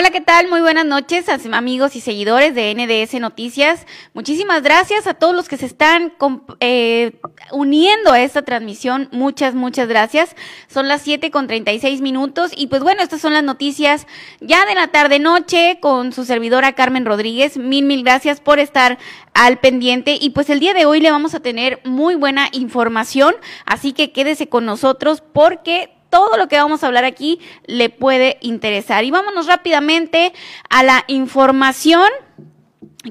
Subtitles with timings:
[0.00, 0.48] Hola, ¿qué tal?
[0.48, 3.86] Muy buenas noches, amigos y seguidores de NDS Noticias.
[4.14, 6.14] Muchísimas gracias a todos los que se están
[6.60, 7.20] eh,
[7.52, 9.10] uniendo a esta transmisión.
[9.12, 10.34] Muchas, muchas gracias.
[10.68, 14.06] Son las 7 con 36 minutos y pues bueno, estas son las noticias
[14.40, 17.58] ya de la tarde-noche con su servidora Carmen Rodríguez.
[17.58, 18.96] Mil, mil gracias por estar
[19.34, 23.34] al pendiente y pues el día de hoy le vamos a tener muy buena información,
[23.66, 28.38] así que quédese con nosotros porque todo lo que vamos a hablar aquí le puede
[28.40, 29.04] interesar.
[29.04, 30.32] Y vámonos rápidamente
[30.68, 32.10] a la información.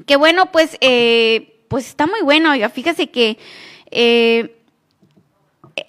[0.06, 2.52] Que bueno, pues, eh, pues está muy bueno.
[2.52, 3.38] Oiga, fíjese que
[3.90, 4.56] eh,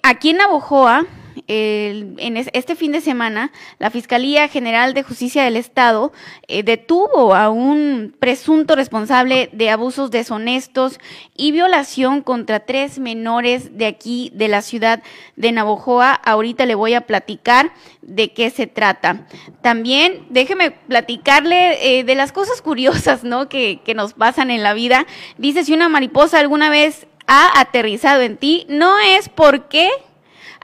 [0.02, 1.06] aquí en Navojoa,
[1.46, 6.12] en este fin de semana, la Fiscalía General de Justicia del Estado
[6.48, 10.98] eh, detuvo a un presunto responsable de abusos deshonestos
[11.36, 15.02] y violación contra tres menores de aquí, de la ciudad
[15.36, 16.12] de Navojoa.
[16.12, 17.72] Ahorita le voy a platicar
[18.02, 19.26] de qué se trata.
[19.60, 23.48] También déjeme platicarle eh, de las cosas curiosas, ¿no?
[23.48, 25.06] Que, que nos pasan en la vida.
[25.38, 29.90] Dice, si una mariposa alguna vez ha aterrizado en ti, no es porque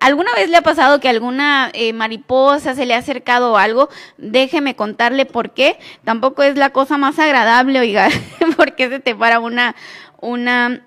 [0.00, 3.88] ¿Alguna vez le ha pasado que alguna eh, mariposa se le ha acercado algo?
[4.16, 5.78] Déjeme contarle por qué.
[6.04, 8.08] Tampoco es la cosa más agradable, oiga,
[8.56, 9.74] porque se te para una,
[10.20, 10.86] una,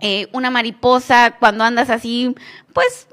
[0.00, 2.34] eh, una mariposa cuando andas así,
[2.72, 3.08] pues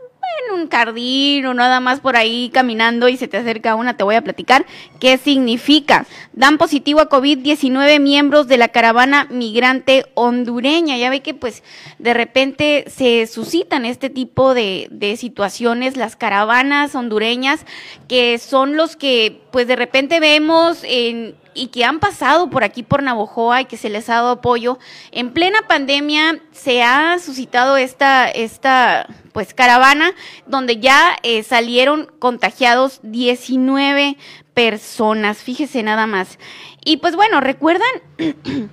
[0.45, 4.03] en un jardín o nada más por ahí caminando y se te acerca una, te
[4.03, 4.65] voy a platicar
[4.99, 6.05] qué significa.
[6.33, 10.97] Dan positivo a COVID-19 miembros de la caravana migrante hondureña.
[10.97, 11.63] Ya ve que pues
[11.99, 17.65] de repente se suscitan este tipo de, de situaciones, las caravanas hondureñas,
[18.07, 22.83] que son los que pues de repente vemos en y que han pasado por aquí
[22.83, 24.79] por Navojoa y que se les ha dado apoyo.
[25.11, 30.13] En plena pandemia se ha suscitado esta, esta pues caravana
[30.45, 34.17] donde ya eh, salieron contagiados 19
[34.53, 36.37] personas, fíjese nada más.
[36.85, 37.89] Y pues bueno, recuerdan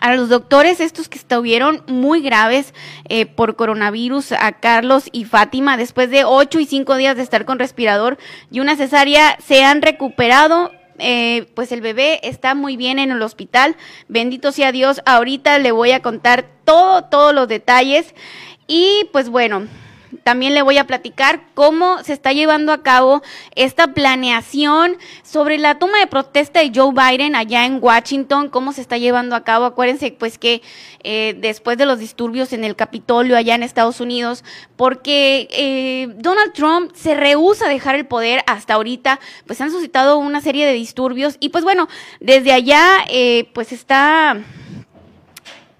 [0.00, 2.74] a los doctores estos que estuvieron muy graves
[3.08, 7.44] eh, por coronavirus, a Carlos y Fátima, después de ocho y cinco días de estar
[7.44, 8.18] con respirador
[8.50, 10.72] y una cesárea, se han recuperado
[11.02, 13.76] eh, pues el bebé está muy bien en el hospital.
[14.08, 15.02] Bendito sea Dios.
[15.04, 18.14] Ahorita le voy a contar todo, todos los detalles.
[18.66, 19.66] Y pues bueno,
[20.24, 23.22] también le voy a platicar cómo se está llevando a cabo
[23.54, 28.80] esta planeación sobre la toma de protesta de Joe Biden allá en Washington, cómo se
[28.80, 29.64] está llevando a cabo.
[29.64, 30.62] Acuérdense pues que
[31.04, 34.44] eh, después de los disturbios en el Capitolio allá en Estados Unidos,
[34.76, 40.18] porque eh, Donald Trump se rehúsa a dejar el poder hasta ahorita, pues han suscitado
[40.18, 41.88] una serie de disturbios y pues bueno,
[42.20, 44.36] desde allá eh, pues está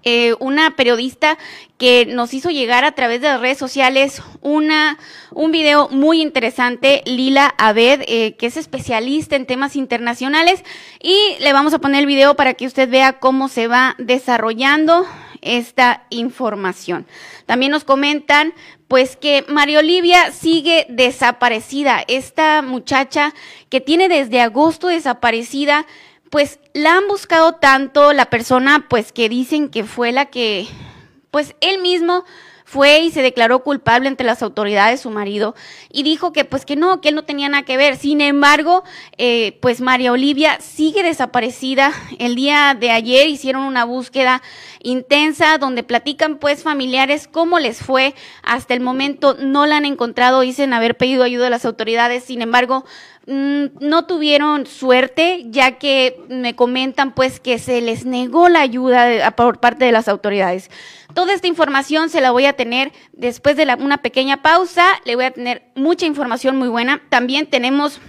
[0.03, 1.37] eh, una periodista
[1.77, 4.97] que nos hizo llegar a través de las redes sociales una,
[5.31, 10.63] un video muy interesante, Lila Abed, eh, que es especialista en temas internacionales,
[11.01, 15.05] y le vamos a poner el video para que usted vea cómo se va desarrollando
[15.41, 17.05] esta información.
[17.45, 18.53] También nos comentan
[18.87, 23.33] pues que María Olivia sigue desaparecida, esta muchacha
[23.69, 25.85] que tiene desde agosto desaparecida,
[26.33, 30.65] pues la han buscado tanto la persona pues que dicen que fue la que
[31.29, 32.25] pues él mismo
[32.65, 35.53] fue y se declaró culpable ante las autoridades su marido
[35.91, 37.97] y dijo que pues que no, que él no tenía nada que ver.
[37.97, 38.83] Sin embargo,
[39.19, 41.93] eh, pues María Olivia sigue desaparecida.
[42.17, 44.41] El día de ayer hicieron una búsqueda
[44.81, 48.15] intensa donde platican pues familiares cómo les fue.
[48.41, 52.23] Hasta el momento no la han encontrado, dicen haber pedido ayuda a las autoridades.
[52.23, 52.85] Sin embargo,
[53.25, 59.59] no tuvieron suerte, ya que me comentan pues que se les negó la ayuda por
[59.59, 60.69] parte de las autoridades.
[61.13, 65.25] Toda esta información se la voy a tener después de una pequeña pausa, le voy
[65.25, 67.01] a tener mucha información muy buena.
[67.09, 67.99] También tenemos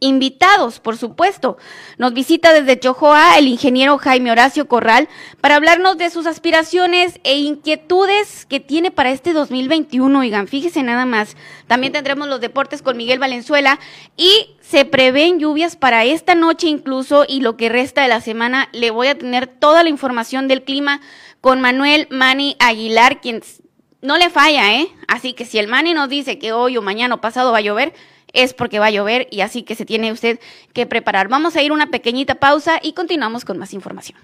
[0.00, 1.56] invitados, por supuesto.
[1.98, 5.08] Nos visita desde Chojoa el ingeniero Jaime Horacio Corral
[5.40, 10.18] para hablarnos de sus aspiraciones e inquietudes que tiene para este 2021.
[10.18, 11.36] Oigan, fíjese nada más.
[11.66, 13.78] También tendremos los deportes con Miguel Valenzuela
[14.16, 18.68] y se prevén lluvias para esta noche incluso y lo que resta de la semana.
[18.72, 21.00] Le voy a tener toda la información del clima
[21.40, 23.42] con Manuel Mani Aguilar, quien
[24.00, 24.88] no le falla, ¿eh?
[25.08, 27.62] Así que si el Mani nos dice que hoy o mañana o pasado va a
[27.62, 27.94] llover,
[28.32, 30.40] es porque va a llover y así que se tiene usted
[30.72, 31.28] que preparar.
[31.28, 34.18] Vamos a ir una pequeñita pausa y continuamos con más información.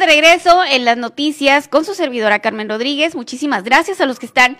[0.00, 3.14] De regreso en las noticias con su servidora Carmen Rodríguez.
[3.14, 4.56] Muchísimas gracias a los que están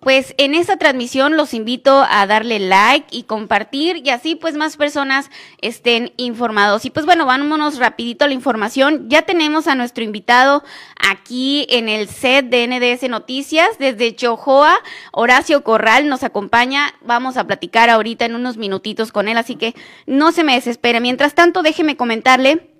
[0.00, 4.76] pues en esta transmisión los invito a darle like y compartir y así pues más
[4.76, 5.30] personas
[5.60, 6.84] estén informados.
[6.84, 9.08] Y pues bueno, vámonos rapidito a la información.
[9.08, 10.62] Ya tenemos a nuestro invitado
[10.98, 14.74] aquí en el set de NDS Noticias desde Chojoa.
[15.12, 16.92] Horacio Corral nos acompaña.
[17.00, 19.74] Vamos a platicar ahorita en unos minutitos con él, así que
[20.06, 21.00] no se me desespere.
[21.00, 22.71] Mientras tanto, déjeme comentarle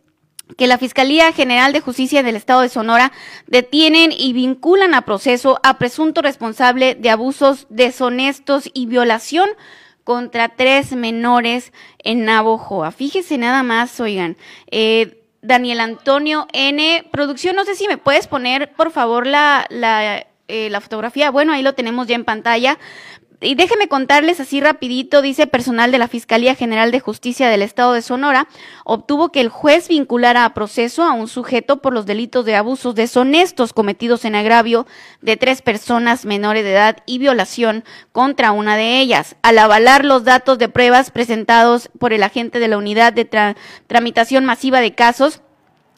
[0.56, 3.12] que la Fiscalía General de Justicia del Estado de Sonora
[3.46, 9.48] detienen y vinculan a proceso a presunto responsable de abusos deshonestos y violación
[10.04, 12.90] contra tres menores en Navojoa.
[12.90, 14.36] Fíjese nada más, oigan.
[14.70, 17.04] Eh, Daniel Antonio N.
[17.10, 21.30] Producción, no sé si me puedes poner, por favor, la, la, eh, la fotografía.
[21.30, 22.78] Bueno, ahí lo tenemos ya en pantalla.
[23.44, 27.92] Y déjenme contarles así rapidito, dice personal de la Fiscalía General de Justicia del Estado
[27.92, 28.46] de Sonora,
[28.84, 32.94] obtuvo que el juez vinculara a proceso a un sujeto por los delitos de abusos
[32.94, 34.86] deshonestos cometidos en agravio
[35.22, 40.22] de tres personas menores de edad y violación contra una de ellas, al avalar los
[40.22, 43.28] datos de pruebas presentados por el agente de la Unidad de
[43.88, 45.42] Tramitación Masiva de Casos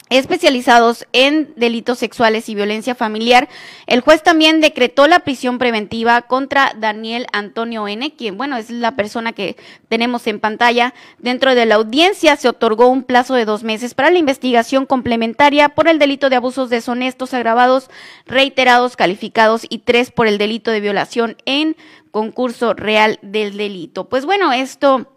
[0.09, 3.49] especializados en delitos sexuales y violencia familiar.
[3.87, 8.95] El juez también decretó la prisión preventiva contra Daniel Antonio N., quien, bueno, es la
[8.95, 9.57] persona que
[9.89, 10.93] tenemos en pantalla.
[11.17, 15.69] Dentro de la audiencia se otorgó un plazo de dos meses para la investigación complementaria
[15.69, 17.89] por el delito de abusos deshonestos agravados,
[18.27, 21.75] reiterados, calificados y tres por el delito de violación en
[22.11, 24.07] concurso real del delito.
[24.07, 25.14] Pues bueno, esto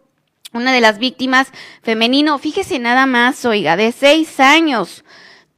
[0.58, 1.48] una de las víctimas
[1.82, 5.04] femenino, fíjese nada más, oiga, de seis años,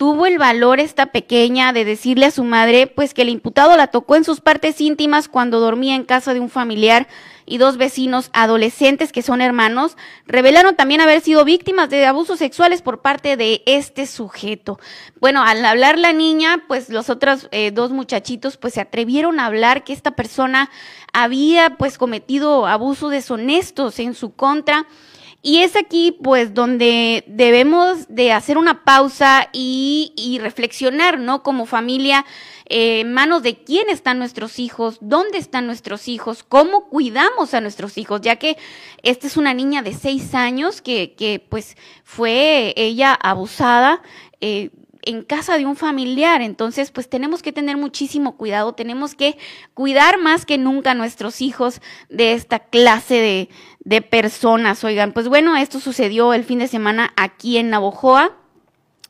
[0.00, 3.88] tuvo el valor esta pequeña de decirle a su madre, pues que el imputado la
[3.88, 7.06] tocó en sus partes íntimas cuando dormía en casa de un familiar
[7.50, 12.80] y dos vecinos adolescentes que son hermanos revelaron también haber sido víctimas de abusos sexuales
[12.80, 14.78] por parte de este sujeto.
[15.20, 19.46] Bueno, al hablar la niña, pues los otros eh, dos muchachitos pues se atrevieron a
[19.46, 20.70] hablar que esta persona
[21.12, 24.86] había pues cometido abusos deshonestos en su contra
[25.42, 31.42] y es aquí, pues, donde debemos de hacer una pausa y, y reflexionar, ¿no?
[31.42, 32.26] Como familia,
[32.66, 37.96] eh, manos de quién están nuestros hijos, dónde están nuestros hijos, cómo cuidamos a nuestros
[37.96, 38.58] hijos, ya que
[39.02, 41.74] esta es una niña de seis años que, que pues,
[42.04, 44.02] fue ella abusada.
[44.42, 44.70] Eh,
[45.02, 46.42] en casa de un familiar.
[46.42, 49.36] Entonces, pues tenemos que tener muchísimo cuidado, tenemos que
[49.74, 53.48] cuidar más que nunca a nuestros hijos de esta clase de,
[53.80, 54.82] de personas.
[54.84, 58.36] Oigan, pues bueno, esto sucedió el fin de semana aquí en Navojoa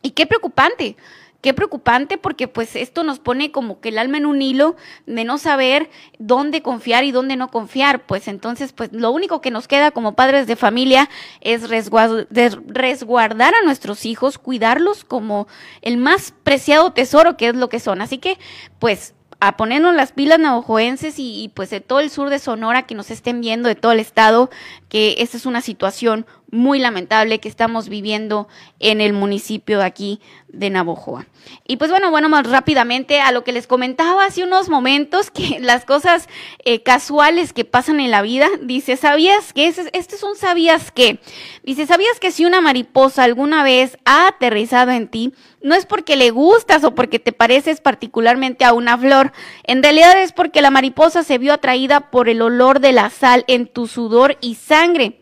[0.02, 0.96] y qué preocupante.
[1.40, 5.24] Qué preocupante porque pues esto nos pone como que el alma en un hilo de
[5.24, 8.04] no saber dónde confiar y dónde no confiar.
[8.04, 11.08] Pues entonces pues lo único que nos queda como padres de familia
[11.40, 15.48] es resguardar a nuestros hijos, cuidarlos como
[15.80, 18.02] el más preciado tesoro que es lo que son.
[18.02, 18.38] Así que
[18.78, 22.82] pues a ponernos las pilas navajoenses y, y, pues de todo el sur de Sonora
[22.82, 24.50] que nos estén viendo, de todo el estado,
[24.90, 30.20] que esta es una situación muy lamentable que estamos viviendo en el municipio de aquí
[30.48, 31.26] de Navojoa.
[31.66, 35.58] Y pues bueno, bueno, más rápidamente a lo que les comentaba hace unos momentos, que
[35.60, 36.28] las cosas
[36.64, 39.68] eh, casuales que pasan en la vida, dice, ¿sabías que?
[39.68, 41.20] Este, es un sabías que.
[41.62, 46.16] Dice, ¿sabías que si una mariposa alguna vez ha aterrizado en ti, no es porque
[46.16, 49.32] le gustas o porque te pareces particularmente a una flor,
[49.64, 53.44] en realidad es porque la mariposa se vio atraída por el olor de la sal
[53.46, 55.19] en tu sudor y sangre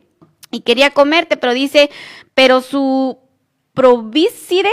[0.50, 1.90] y quería comerte, pero dice,
[2.34, 3.18] pero su
[3.74, 4.70] provisire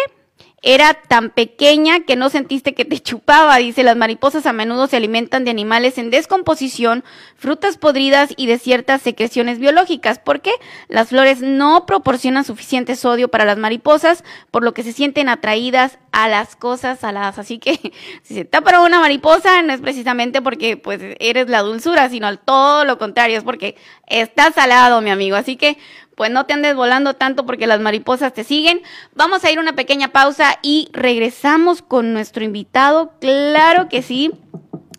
[0.68, 3.58] era tan pequeña que no sentiste que te chupaba.
[3.58, 7.04] Dice, las mariposas a menudo se alimentan de animales en descomposición,
[7.36, 10.52] frutas podridas y de ciertas secreciones biológicas, porque
[10.88, 16.00] las flores no proporcionan suficiente sodio para las mariposas, por lo que se sienten atraídas
[16.12, 17.38] a las cosas saladas.
[17.38, 17.94] Así que
[18.24, 22.40] si se para una mariposa, no es precisamente porque pues eres la dulzura, sino al
[22.40, 23.76] todo lo contrario, es porque
[24.08, 25.36] está salado, mi amigo.
[25.36, 25.78] Así que
[26.16, 28.82] pues no te andes volando tanto porque las mariposas te siguen.
[29.14, 33.14] Vamos a ir una pequeña pausa y regresamos con nuestro invitado.
[33.20, 34.32] Claro que sí.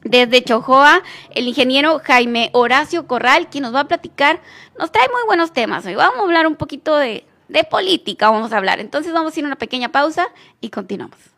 [0.05, 1.03] Desde Chojoa,
[1.35, 4.41] el ingeniero Jaime Horacio Corral, quien nos va a platicar,
[4.79, 5.85] nos trae muy buenos temas.
[5.85, 8.79] Hoy vamos a hablar un poquito de, de política, vamos a hablar.
[8.79, 10.29] Entonces vamos a ir a una pequeña pausa
[10.61, 11.36] y continuamos.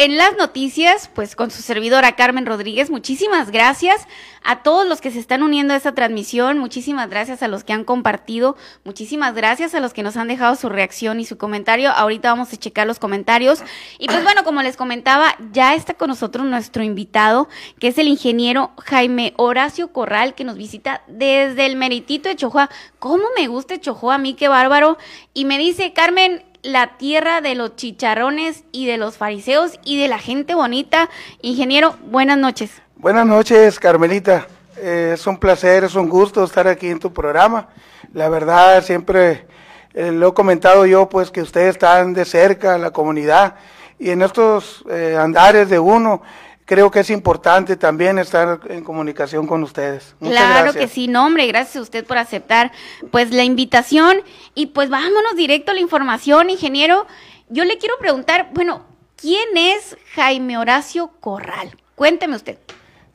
[0.00, 4.08] En las noticias, pues con su servidora Carmen Rodríguez, muchísimas gracias
[4.42, 7.74] a todos los que se están uniendo a esta transmisión, muchísimas gracias a los que
[7.74, 11.90] han compartido, muchísimas gracias a los que nos han dejado su reacción y su comentario.
[11.90, 13.62] Ahorita vamos a checar los comentarios.
[13.98, 18.08] Y pues bueno, como les comentaba, ya está con nosotros nuestro invitado, que es el
[18.08, 22.70] ingeniero Jaime Horacio Corral, que nos visita desde el meritito de Chojoa.
[22.98, 24.14] ¿Cómo me gusta Chojoa?
[24.14, 24.96] A mí qué bárbaro.
[25.34, 30.08] Y me dice, Carmen, la tierra de los chicharrones y de los fariseos y de
[30.08, 31.08] la gente bonita.
[31.40, 32.70] Ingeniero, buenas noches.
[32.96, 34.46] Buenas noches, Carmelita.
[34.76, 37.68] Eh, es un placer, es un gusto estar aquí en tu programa.
[38.12, 39.46] La verdad, siempre
[39.94, 43.56] eh, lo he comentado yo, pues que ustedes están de cerca, la comunidad,
[43.98, 46.22] y en estos eh, andares de uno,
[46.70, 50.14] creo que es importante también estar en comunicación con ustedes.
[50.20, 52.70] Muchas claro que sí, no, hombre, gracias a usted por aceptar
[53.10, 54.22] pues la invitación
[54.54, 57.08] y pues vámonos directo a la información, ingeniero.
[57.48, 58.84] Yo le quiero preguntar, bueno,
[59.16, 61.76] ¿quién es Jaime Horacio Corral?
[61.96, 62.56] Cuénteme usted.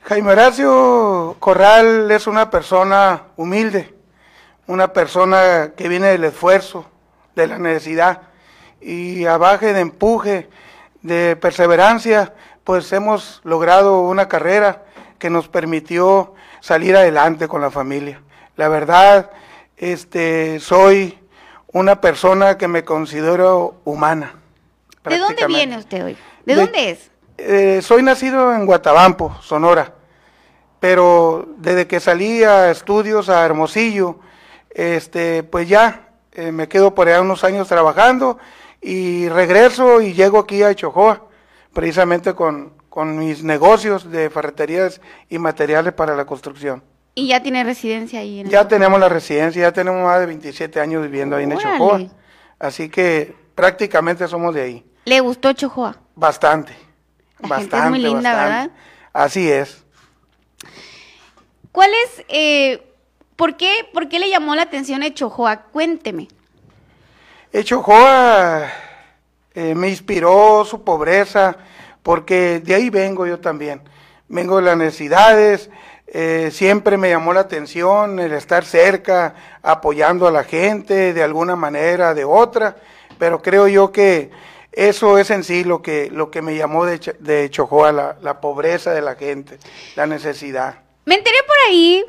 [0.02, 3.96] Jaime Horacio Corral es una persona humilde,
[4.68, 6.86] una persona que viene del esfuerzo,
[7.38, 8.24] de la necesidad
[8.82, 10.50] y a baje de empuje,
[11.04, 12.34] de perseverancia,
[12.66, 14.84] pues hemos logrado una carrera
[15.20, 18.22] que nos permitió salir adelante con la familia.
[18.58, 19.30] La verdad,
[19.78, 21.18] este, soy
[21.72, 24.34] una persona que me considero humana.
[25.04, 26.18] ¿De dónde viene usted hoy?
[26.44, 27.12] ¿De, dónde es?
[27.38, 29.94] Eh, soy nacido en Guatabampo, Sonora,
[30.80, 34.20] pero desde que salí a estudios a Hermosillo,
[34.72, 38.40] este, pues ya eh, me quedo por allá unos años trabajando
[38.82, 41.25] y regreso y llego aquí a Chojoa
[41.76, 42.74] precisamente con,
[43.18, 46.82] mis negocios de ferreterías y materiales para la construcción.
[47.14, 48.40] ¿Y ya tiene residencia ahí?
[48.40, 52.08] En ya tenemos la residencia, ya tenemos más de 27 años viviendo ahí en Chojoa.
[52.58, 54.86] Así que prácticamente somos de ahí.
[55.04, 55.98] ¿Le gustó Chojoa?
[56.16, 56.74] Bastante.
[57.40, 58.72] bastante, es muy linda, ¿verdad?
[59.12, 59.84] Así es.
[61.74, 62.88] ¿Cuál es, eh,
[63.36, 65.64] por, qué, por qué le llamó la atención Echojoa?
[65.64, 66.30] Cuénteme.
[67.52, 68.72] Echojoa
[69.56, 71.58] eh, me inspiró su pobreza,
[72.04, 73.82] porque de ahí vengo yo también.
[74.28, 75.70] Vengo de las necesidades,
[76.08, 81.56] eh, siempre me llamó la atención el estar cerca, apoyando a la gente de alguna
[81.56, 82.76] manera, de otra,
[83.18, 84.30] pero creo yo que
[84.72, 88.42] eso es en sí lo que, lo que me llamó de, de Chojoa, la, la
[88.42, 89.58] pobreza de la gente,
[89.96, 90.80] la necesidad.
[91.06, 92.06] Me enteré por ahí,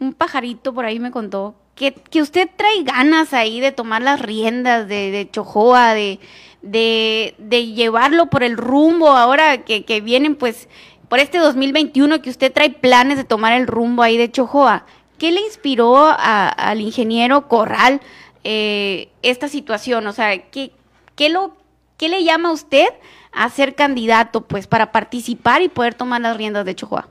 [0.00, 4.20] un pajarito por ahí me contó, que, que usted trae ganas ahí de tomar las
[4.20, 6.18] riendas de, de Chojoa, de,
[6.66, 10.68] de, de llevarlo por el rumbo ahora que, que vienen pues
[11.08, 14.84] por este 2021 que usted trae planes de tomar el rumbo ahí de Chojoa.
[15.18, 18.00] ¿Qué le inspiró al ingeniero Corral
[18.44, 20.06] eh, esta situación?
[20.06, 20.72] O sea, ¿qué,
[21.14, 21.56] qué, lo,
[21.96, 22.88] ¿qué le llama a usted
[23.32, 27.08] a ser candidato pues para participar y poder tomar las riendas de Chojoa?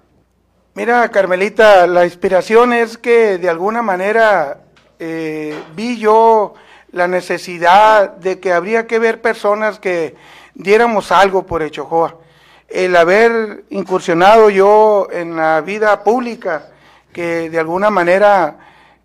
[0.76, 4.60] Mira, Carmelita, la inspiración es que de alguna manera
[5.00, 6.54] eh, vi yo
[6.96, 10.16] la necesidad de que habría que ver personas que
[10.54, 12.16] diéramos algo por Echojoa.
[12.70, 16.70] El haber incursionado yo en la vida pública,
[17.12, 18.60] que de alguna manera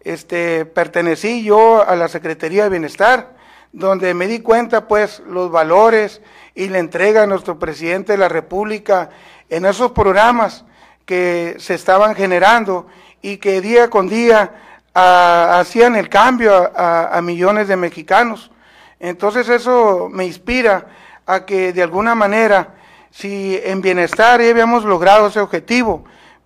[0.04, 3.32] este, pertenecí yo a la Secretaría de Bienestar,
[3.72, 6.22] donde me di cuenta pues los valores
[6.54, 9.10] y la entrega a nuestro presidente de la República
[9.48, 10.64] en esos programas
[11.06, 12.86] que se estaban generando
[13.20, 14.52] y que día con día
[14.94, 18.50] hacían el cambio a, millones de mexicanos.
[18.98, 20.86] Entonces eso me inspira
[21.26, 22.74] a que de alguna manera,
[23.10, 26.04] si en bienestar ya habíamos logrado ese objetivo,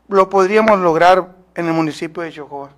[0.09, 2.71] lo podríamos lograr en el municipio de Chojoa.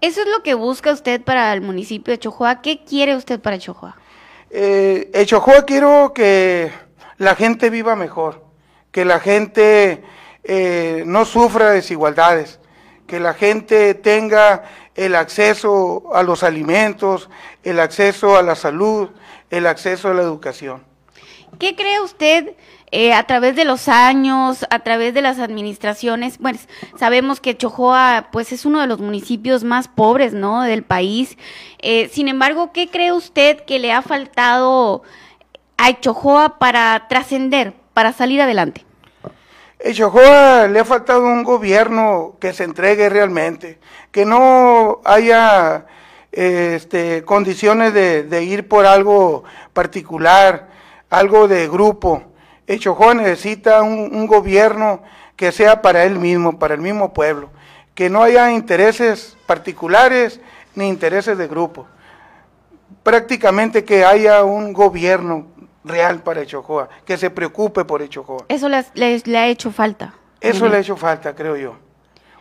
[0.00, 2.62] ¿Eso es lo que busca usted para el municipio de Chojoa?
[2.62, 3.96] ¿Qué quiere usted para Chojoa?
[4.50, 6.72] Eh, en Chojoa quiero que
[7.18, 8.44] la gente viva mejor,
[8.90, 10.02] que la gente
[10.42, 12.60] eh, no sufra desigualdades,
[13.06, 14.62] que la gente tenga
[14.94, 17.28] el acceso a los alimentos,
[17.62, 19.08] el acceso a la salud,
[19.50, 20.82] el acceso a la educación.
[21.58, 22.54] ¿Qué cree usted
[22.90, 26.38] eh, a través de los años, a través de las administraciones?
[26.38, 26.58] Bueno,
[26.98, 30.62] sabemos que Chojoa pues es uno de los municipios más pobres, ¿no?
[30.62, 31.36] Del país.
[31.80, 35.02] Eh, sin embargo, ¿qué cree usted que le ha faltado
[35.76, 38.84] a Chojoa para trascender, para salir adelante?
[39.82, 43.78] En le ha faltado un gobierno que se entregue realmente,
[44.12, 45.86] que no haya
[46.32, 50.68] este, condiciones de, ir por algo particular,
[51.08, 52.22] algo de grupo.
[52.66, 52.78] En
[53.16, 55.02] necesita un gobierno
[55.34, 57.48] que sea para él mismo, para el mismo pueblo,
[57.94, 60.40] que no haya intereses particulares
[60.74, 61.86] ni intereses de grupo.
[63.02, 65.46] Prácticamente que haya un gobierno
[65.84, 68.44] real para Echojoa, que se preocupe por Echojoa.
[68.48, 70.14] Eso le ha hecho falta.
[70.40, 71.76] Eso le ha hecho falta, creo yo.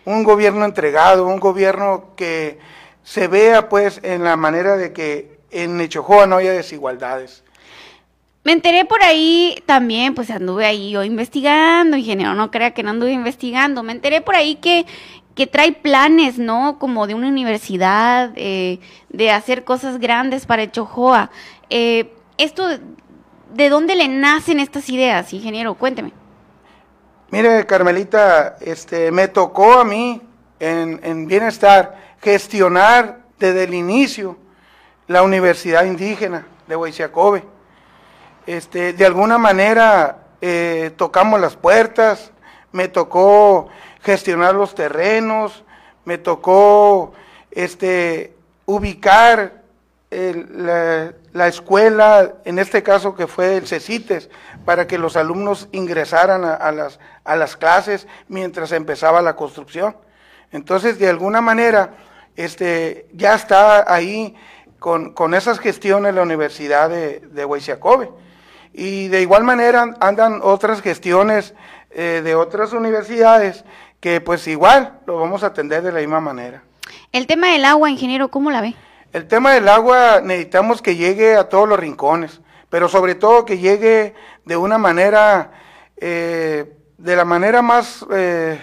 [0.05, 2.59] Un gobierno entregado, un gobierno que
[3.03, 7.43] se vea pues en la manera de que en Echojoa no haya desigualdades.
[8.43, 12.91] Me enteré por ahí también, pues anduve ahí yo investigando, ingeniero, no crea que no
[12.91, 14.85] anduve investigando, me enteré por ahí que,
[15.35, 16.79] que trae planes, ¿no?
[16.79, 21.31] Como de una universidad, eh, de hacer cosas grandes para Echojoa.
[21.69, 22.65] Eh, esto,
[23.53, 25.75] ¿de dónde le nacen estas ideas, ingeniero?
[25.75, 26.11] Cuénteme.
[27.31, 30.21] Mire, Carmelita, este, me tocó a mí
[30.59, 34.37] en, en Bienestar gestionar desde el inicio
[35.07, 37.43] la Universidad Indígena de Huayciacobe.
[38.45, 42.31] Este, de alguna manera eh, tocamos las puertas,
[42.71, 43.67] me tocó
[44.01, 45.63] gestionar los terrenos,
[46.05, 47.13] me tocó
[47.51, 48.35] este,
[48.65, 49.63] ubicar
[50.09, 54.29] la, la, escuela, en este caso que fue el CECITES,
[54.65, 59.95] para que los alumnos ingresaran a, las, a las clases mientras empezaba la construcción.
[60.51, 61.91] Entonces, de alguna manera,
[62.35, 64.35] este, ya está ahí
[64.79, 68.09] con, con esas gestiones la Universidad de, de Huayciacobe.
[68.73, 71.53] Y de igual manera andan otras gestiones
[71.91, 73.65] eh, de otras universidades
[73.99, 76.63] que pues igual lo vamos a atender de la misma manera.
[77.11, 78.75] El tema del agua, ingeniero, ¿cómo la ve?
[79.11, 83.57] El tema del agua necesitamos que llegue a todos los rincones, pero sobre todo que
[83.57, 84.13] llegue
[84.45, 85.51] de una manera,
[85.97, 88.59] eh, de la manera más eh,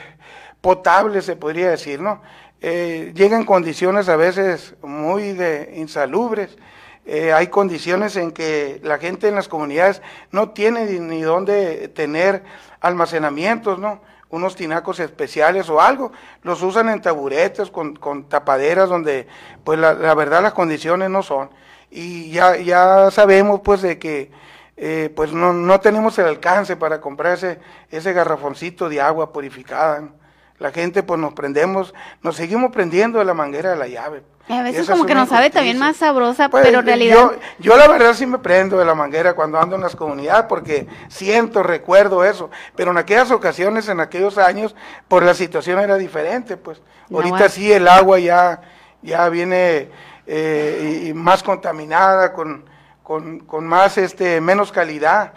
[0.61, 2.23] potable, se podría decir, ¿no?
[2.61, 6.57] Eh, llega en condiciones a veces muy de insalubres,
[7.05, 12.43] eh, hay condiciones en que la gente en las comunidades no tiene ni, dónde tener
[12.81, 14.01] almacenamientos, ¿no?
[14.29, 16.13] Unos tinacos especiales o algo,
[16.43, 19.27] los usan en taburetes con, con tapaderas donde,
[19.65, 21.51] pues la, verdad las condiciones no son.
[21.91, 24.31] Y ya, ya sabemos pues de que
[24.77, 27.61] eh, pues no, no, tenemos el alcance para comprar ese,
[27.91, 30.11] ese garrafoncito de agua purificada.
[30.59, 34.23] La gente pues nos prendemos, nos seguimos prendiendo de la manguera de la llave.
[34.49, 37.15] A veces como que nos sabe también más sabrosa, pues, pero en realidad...
[37.17, 40.47] Yo, yo, la verdad sí me prendo de la manguera cuando ando en las comunidades
[40.49, 44.77] porque siento, recuerdo eso, pero en aquellas ocasiones, en aquellos años,
[45.09, 46.81] por la situación era diferente, pues.
[47.13, 48.61] Ahorita sí el agua ya,
[49.03, 49.91] ya viene
[50.27, 52.65] eh, y, más contaminada, con,
[53.03, 55.33] con, con, más, este, menos calidad,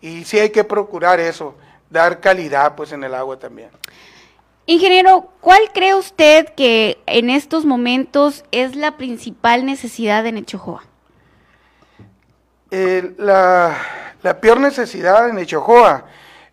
[0.00, 1.54] y sí hay que procurar eso,
[1.90, 3.70] dar calidad pues en el agua también.
[4.66, 10.84] Ingeniero, ¿cuál cree usted que en estos momentos es la principal necesidad en Echojoa?
[12.70, 13.76] Eh, la,
[14.40, 16.06] peor necesidad en Echojoa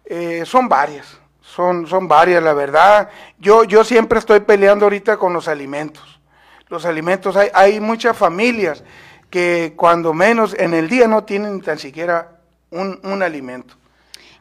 [0.03, 3.09] eh, son varias, son, son varias, la verdad.
[3.39, 6.19] Yo, yo siempre estoy peleando ahorita con los alimentos.
[6.67, 8.83] Los alimentos, hay, hay muchas familias
[9.29, 12.39] que cuando menos en el día no tienen ni tan siquiera
[12.71, 13.75] un, un alimento.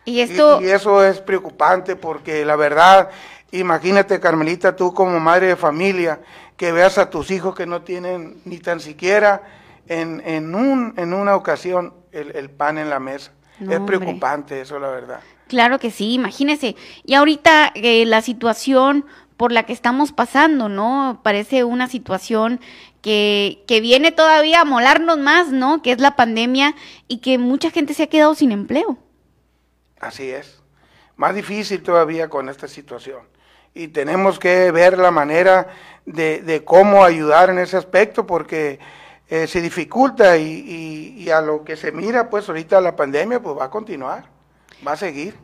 [0.04, 0.60] Y, esto...
[0.60, 3.10] y eso es preocupante porque la verdad
[3.52, 6.20] Imagínate, Carmelita, tú como madre de familia,
[6.56, 9.42] que veas a tus hijos que no tienen ni tan siquiera
[9.88, 13.32] en, en, un, en una ocasión el, pan en la mesa.
[13.58, 15.20] es preocupante eso, la verdad.
[15.48, 16.76] Claro que sí, imagínese.
[17.04, 19.04] Y ahorita eh, la situación
[19.36, 21.20] por la que estamos pasando, ¿no?
[21.24, 22.60] Parece una situación
[23.00, 25.82] que, que viene todavía a molarnos más, ¿no?
[25.82, 26.76] Que es la pandemia
[27.08, 28.98] y que mucha gente se ha quedado sin empleo.
[29.98, 30.60] Así es.
[31.16, 33.29] Más difícil todavía con esta situación
[33.74, 35.68] y tenemos que ver la manera
[36.06, 38.78] de, cómo ayudar en ese aspecto porque
[39.28, 43.66] eh, se dificulta y, a lo que se mira pues ahorita la pandemia pues va
[43.66, 44.24] a continuar,
[44.86, 45.36] va a seguir.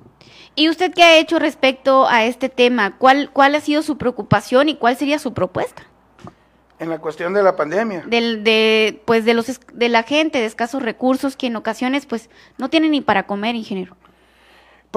[0.54, 2.96] ¿Y usted qué ha hecho respecto a este tema?
[2.96, 5.82] ¿Cuál, cuál ha sido su preocupación y cuál sería su propuesta?
[6.78, 8.04] En la cuestión de la pandemia.
[8.06, 12.30] Del, de, pues de, los, de la gente de escasos recursos que en ocasiones pues
[12.58, 13.96] no tienen ni para comer, ingeniero.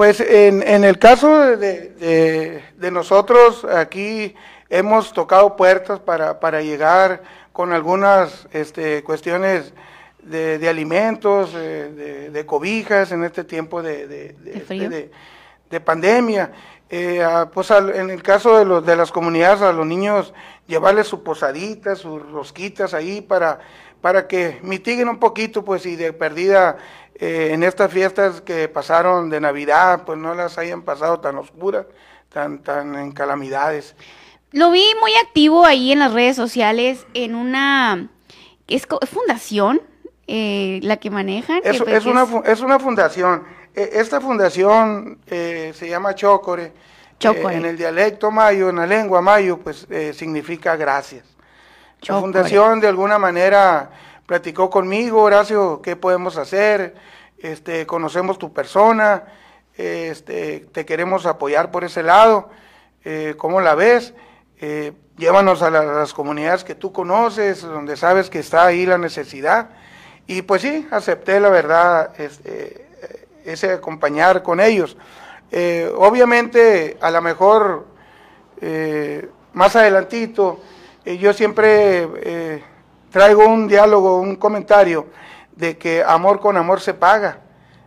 [0.00, 4.34] Pues en, en el caso de, de, nosotros, aquí
[4.70, 7.20] hemos tocado puertas para, para llegar
[7.52, 9.74] con algunas este, cuestiones
[10.22, 16.50] de, de alimentos, de, cobijas en este tiempo de, este, pandemia.
[16.88, 20.32] Eh, pues en el caso de, los, de las comunidades, a los niños
[20.66, 23.60] llevarles su posadita, sus rosquitas ahí para,
[24.00, 26.78] para que mitiguen un poquito, pues, y de perdida
[27.14, 31.86] eh, en estas fiestas que pasaron de Navidad, pues no las hayan pasado tan oscuras,
[32.30, 33.94] tan, tan en calamidades.
[34.52, 38.08] Lo vi muy activo ahí en las redes sociales, en una
[38.66, 39.82] es, fundación
[40.26, 41.60] eh, la que manejan.
[41.62, 43.44] Es, es, una, es una fundación.
[43.74, 46.72] E, esta fundación eh, se llama Chocore.
[47.18, 47.54] Chocore.
[47.54, 51.24] en el dialecto mayo, en la lengua mayo, pues significa gracias.
[52.02, 53.90] La fundación de alguna manera
[54.26, 56.94] platicó conmigo, Horacio, ¿qué podemos hacer?
[57.42, 59.24] este, conocemos tu persona,
[59.76, 62.50] este, te queremos apoyar por ese lado,
[63.04, 64.14] eh, ¿cómo la ves?
[64.60, 69.70] Eh, llévanos a, las comunidades que tú conoces, donde sabes que está ahí la necesidad.
[70.26, 72.86] Y pues sí, acepté la verdad, este,
[73.44, 74.96] ese acompañar con ellos.
[75.50, 77.86] Eh, obviamente, a lo mejor
[79.54, 80.60] más adelantito,
[81.18, 82.62] yo siempre
[83.10, 85.06] traigo un diálogo, un comentario
[85.52, 87.38] de que amor con amor se paga.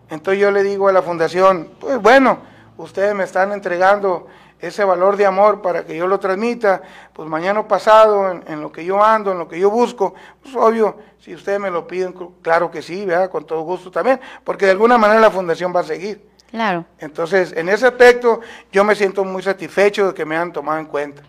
[0.09, 2.37] Entonces yo le digo a la fundación, pues bueno,
[2.77, 4.27] ustedes me están entregando
[4.59, 6.81] ese valor de amor para que yo lo transmita,
[7.11, 10.97] pues mañana pasado, en, lo que yo ando, en lo que yo busco, pues obvio,
[11.19, 13.29] si ustedes me lo piden, claro que sí, ¿verdad?
[13.29, 16.29] con todo gusto también, porque de alguna manera la fundación va a seguir.
[16.49, 16.85] Claro.
[16.99, 18.39] Entonces, en ese aspecto,
[18.71, 21.23] yo me siento muy satisfecho de que me han tomado en cuenta.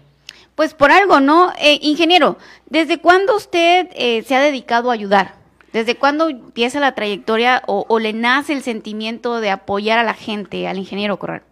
[0.55, 1.53] Pues por algo, ¿no?
[1.59, 2.37] Eh, ingeniero,
[2.67, 5.45] ¿desde cuándo usted eh, se ha dedicado a ayudar?
[5.75, 10.69] ¿Desde cuándo empieza la trayectoria o, le nace el sentimiento de apoyar a la gente,
[10.69, 11.43] al ingeniero Corral?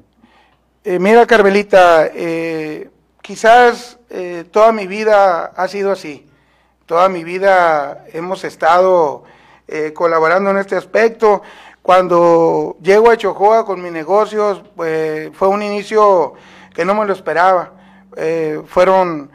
[0.85, 2.89] Eh, mira, Carmelita, eh,
[3.21, 6.25] quizás eh, toda mi vida ha sido así.
[6.87, 9.25] Toda mi vida hemos estado
[9.95, 11.43] colaborando en este aspecto.
[11.81, 16.35] Cuando llego a Chojoa con mis negocios, pues fue un inicio
[16.75, 17.73] que no me lo esperaba.
[18.67, 19.31] Fueron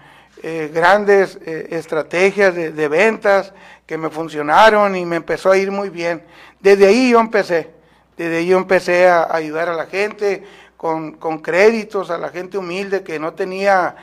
[0.73, 3.53] grandes estrategias de ventas,
[3.87, 6.21] que me funcionaron y me empezó a ir muy bien.
[6.59, 7.71] Desde ahí yo empecé,
[8.17, 10.43] desde ahí yo empecé a ayudar a la gente
[10.75, 13.95] con, créditos, a la gente humilde que no tenía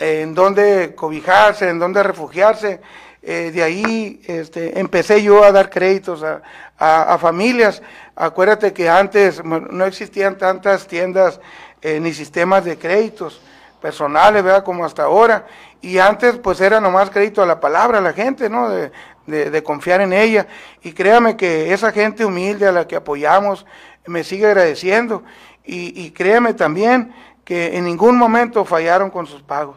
[0.00, 2.80] eh, en dónde cobijarse, en dónde refugiarse.
[3.22, 6.42] Eh, de ahí este, empecé yo a dar créditos a,
[6.78, 7.82] a, familias.
[8.14, 11.40] Acuérdate que antes no existían tantas tiendas
[11.82, 13.40] eh, ni sistemas de créditos
[13.80, 14.64] personales, ¿verdad?
[14.64, 15.46] Como hasta ahora.
[15.80, 18.68] Y antes pues era nomás crédito a la palabra, a la gente, ¿no?
[18.68, 18.90] De,
[19.26, 20.46] de, confiar en ella.
[20.82, 23.66] Y créame que esa gente humilde a la que apoyamos
[24.06, 25.22] me sigue agradeciendo.
[25.64, 27.12] Y, y créame también
[27.44, 29.76] que en ningún momento fallaron con sus pagos.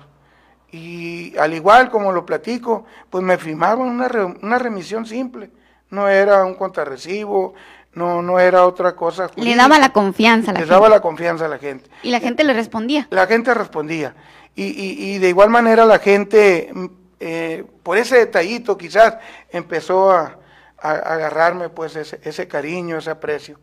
[0.71, 4.07] Y al igual como lo platico, pues me firmaron una,
[4.41, 5.49] una remisión simple.
[5.89, 7.55] No era un contrarrecibo,
[7.93, 9.29] no, no era otra cosa.
[9.35, 10.69] Le daba la confianza a la gente.
[10.69, 11.89] Le daba la confianza a la gente.
[12.03, 13.07] Y la gente le respondía.
[13.09, 14.15] La gente respondía.
[14.55, 16.71] Y, y, y de igual manera la gente
[17.19, 19.17] eh, por ese detallito quizás
[19.51, 20.37] empezó a,
[20.81, 23.59] agarrarme pues ese, cariño, ese aprecio.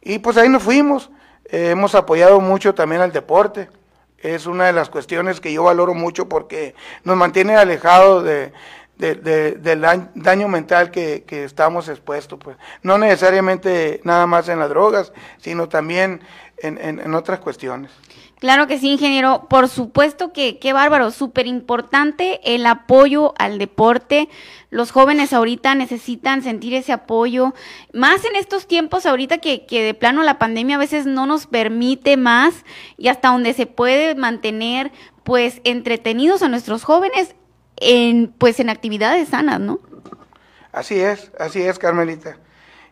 [0.00, 1.10] Y pues ahí nos fuimos,
[1.46, 3.68] eh, hemos apoyado mucho también al deporte,
[4.18, 8.52] es una de las cuestiones que yo valoro mucho porque nos mantiene alejados de,
[9.02, 9.80] del
[10.14, 16.20] daño mental que, estamos expuestos, pues no necesariamente nada más en las drogas, sino también
[16.62, 17.90] en otras cuestiones.
[18.42, 19.46] Claro que sí, ingeniero.
[19.48, 24.28] Por supuesto que qué bárbaro, súper importante el apoyo al deporte.
[24.68, 27.54] Los jóvenes ahorita necesitan sentir ese apoyo,
[27.92, 31.46] más en estos tiempos ahorita que, que de plano la pandemia a veces no nos
[31.46, 32.64] permite más
[32.98, 34.90] y hasta donde se puede mantener
[35.22, 37.36] pues entretenidos a nuestros jóvenes
[37.82, 39.80] en pues en actividades sanas, ¿no?
[40.72, 42.38] Así es, así es, Carmelita.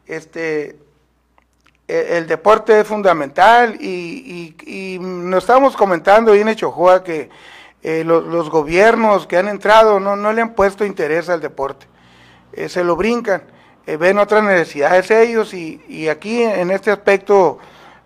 [0.06, 0.76] Este,
[1.88, 7.30] eh, el deporte es fundamental y, nos estamos comentando ahí en Echojoa que
[7.82, 11.86] eh, los gobiernos que han entrado no, no, le han puesto interés al deporte,
[12.52, 13.42] eh, se lo brincan,
[13.98, 17.58] ven otras necesidades ellos y, aquí en este aspecto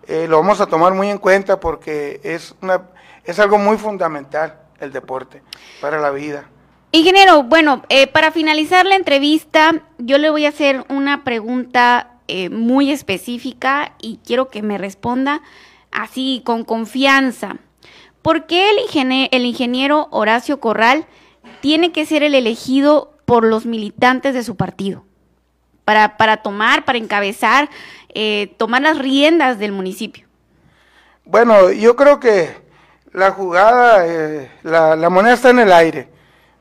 [0.07, 2.81] lo vamos a tomar muy en cuenta porque es, una,
[3.23, 5.43] es algo muy fundamental el deporte
[5.81, 6.49] para la vida.
[6.91, 12.89] Ingeniero, bueno, para finalizar la entrevista, yo le voy a hacer una pregunta eh, muy
[12.89, 15.41] específica y quiero que me responda
[15.91, 17.57] así, con confianza.
[18.21, 21.05] ¿Por qué el, ingeniero Horacio Corral
[21.61, 25.03] tiene que ser el elegido por los militantes de su partido?
[25.85, 27.69] Para, para tomar, para encabezar,
[28.09, 30.25] eh, tomar las riendas del municipio.
[31.25, 32.49] Bueno, yo creo que
[33.13, 36.09] la jugada, eh, la, moneda está en el aire.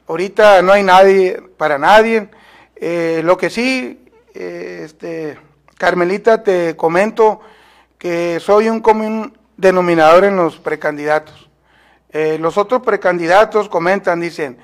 [0.06, 2.28] Ahorita no hay nadie para nadie.
[3.22, 5.38] lo que sí, este,
[5.78, 7.40] Carmelita, te comento
[7.98, 11.48] que soy un común denominador en los precandidatos.
[12.10, 14.58] Eh, los otros precandidatos comentan, dicen,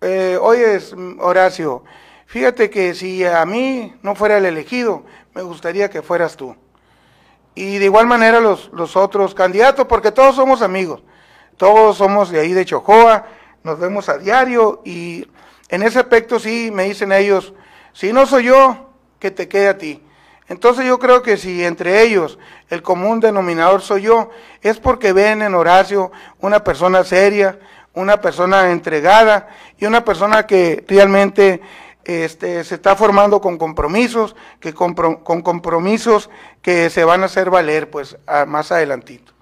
[0.00, 0.80] eh, oye
[1.20, 1.84] Horacio,
[2.26, 6.56] fíjate que si a mí no fuera el elegido, me gustaría que fueras tú.
[7.54, 11.02] Y de igual manera los, los otros candidatos, porque todos somos amigos,
[11.56, 13.26] todos somos de ahí de Chojoa,
[13.62, 15.26] nos vemos a diario y
[15.68, 17.52] en ese aspecto sí me dicen ellos,
[17.92, 20.02] si no soy yo, que te quede a ti.
[20.48, 22.38] Entonces yo creo que si entre ellos
[22.70, 24.30] el común denominador soy yo,
[24.62, 27.58] es porque ven en Horacio una persona seria,
[27.92, 31.60] una persona entregada y una persona que realmente
[32.04, 36.30] este, se está formando con compromisos, que con compromisos
[36.62, 38.16] que se van a hacer valer pues
[38.46, 39.37] más adelantito.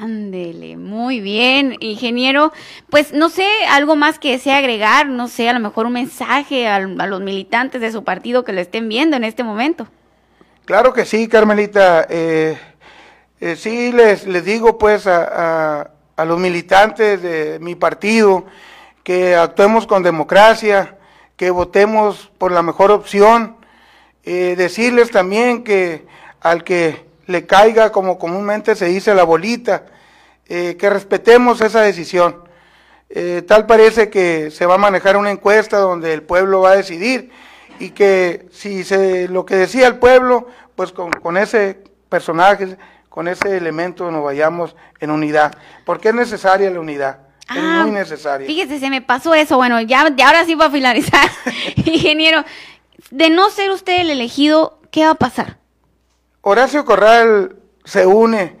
[0.00, 2.52] Ándele, muy bien, ingeniero.
[2.88, 6.68] Pues no sé, algo más que desea agregar, no sé, a lo mejor un mensaje
[6.68, 9.88] a, los militantes de su partido que lo estén viendo en este momento.
[10.66, 12.06] Claro que sí, Carmelita.
[12.08, 12.56] Eh,
[13.40, 18.46] eh, sí, les, les digo pues a, a, los militantes de mi partido
[19.02, 20.96] que actuemos con democracia,
[21.36, 23.56] que votemos por la mejor opción.
[24.22, 26.06] Eh, decirles también que
[26.40, 29.84] al que le caiga, como comúnmente se dice, la bolita,
[30.48, 32.42] eh, que respetemos esa decisión.
[33.10, 36.76] Eh, tal parece que se va a manejar una encuesta donde el pueblo va a
[36.76, 37.30] decidir
[37.78, 42.78] y que si se, lo que decía el pueblo, pues con, ese personaje,
[43.10, 47.18] con ese elemento nos vayamos en unidad, porque es necesaria la unidad.
[47.50, 48.46] es ah, muy necesaria.
[48.46, 49.58] Fíjese, se me pasó eso.
[49.58, 51.28] Bueno, ya, de ahora sí va a finalizar.
[51.84, 52.42] Ingeniero,
[53.10, 55.58] de no ser usted el elegido, ¿qué va a pasar?
[56.48, 58.56] Horacio Corral se une,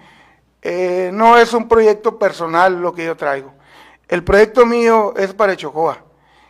[0.60, 3.54] eh, no es un proyecto personal lo que yo traigo.
[4.08, 6.04] El proyecto mío es para Chocoa.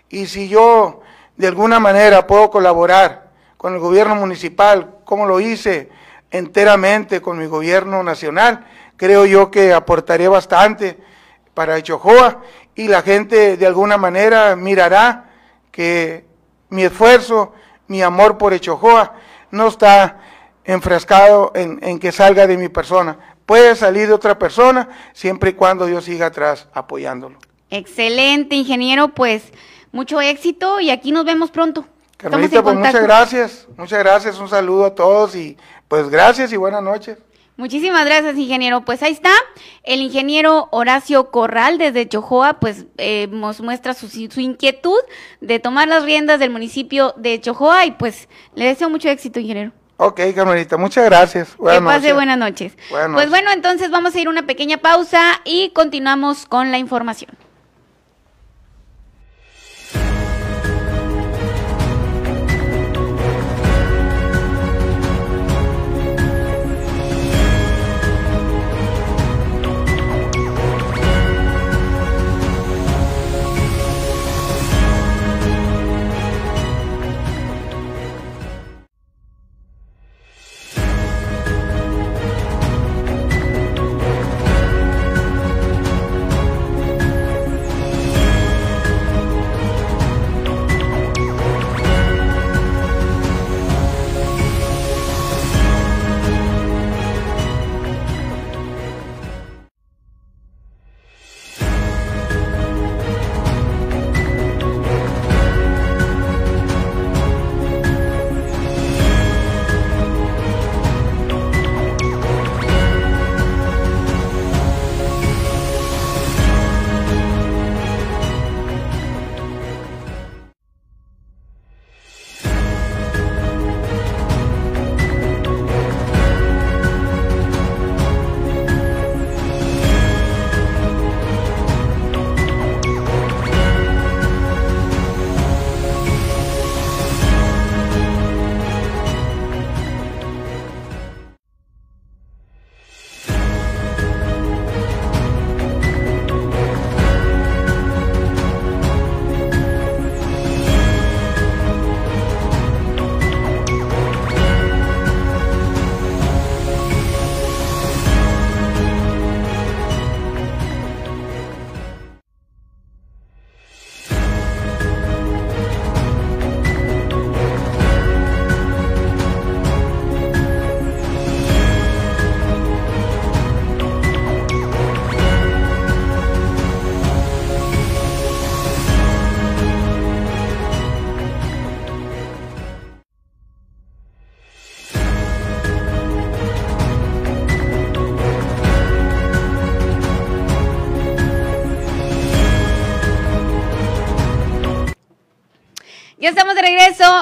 [0.08, 1.00] Y si yo
[1.36, 5.90] de alguna manera puedo colaborar con el gobierno municipal, como lo hice
[6.32, 10.98] enteramente con mi gobierno nacional, creo yo que aportaré bastante
[11.54, 12.42] para Chojoa
[12.74, 15.30] y la gente de alguna manera mirará
[15.70, 16.26] que
[16.68, 17.52] mi esfuerzo,
[17.86, 19.14] mi amor por Echojoa
[19.52, 20.18] no está
[20.68, 23.18] enfrascado en, que salga de mi persona.
[23.46, 27.38] Puede salir de otra persona siempre y cuando yo siga atrás apoyándolo.
[27.70, 29.08] Excelente, ingeniero.
[29.08, 29.44] Pues
[29.92, 31.86] mucho éxito y aquí nos vemos pronto.
[32.18, 33.66] Carmelita, pues muchas gracias.
[33.78, 34.38] Muchas gracias.
[34.38, 35.56] Un saludo a todos y
[35.88, 37.16] pues gracias y buenas noches.
[37.56, 38.84] Muchísimas gracias, ingeniero.
[38.84, 39.32] Pues ahí está,
[39.84, 45.00] el ingeniero Horacio Corral desde Chojoa, pues eh, nos muestra su, su, inquietud
[45.40, 49.72] de tomar las riendas del municipio de Chojoa y pues le deseo mucho éxito, ingeniero.
[50.00, 51.56] Ok, Carmelita, muchas gracias.
[51.56, 52.72] Buenas que pase buenas noches.
[52.88, 57.32] Pues bueno, entonces vamos a ir a una pequeña pausa y continuamos con la información.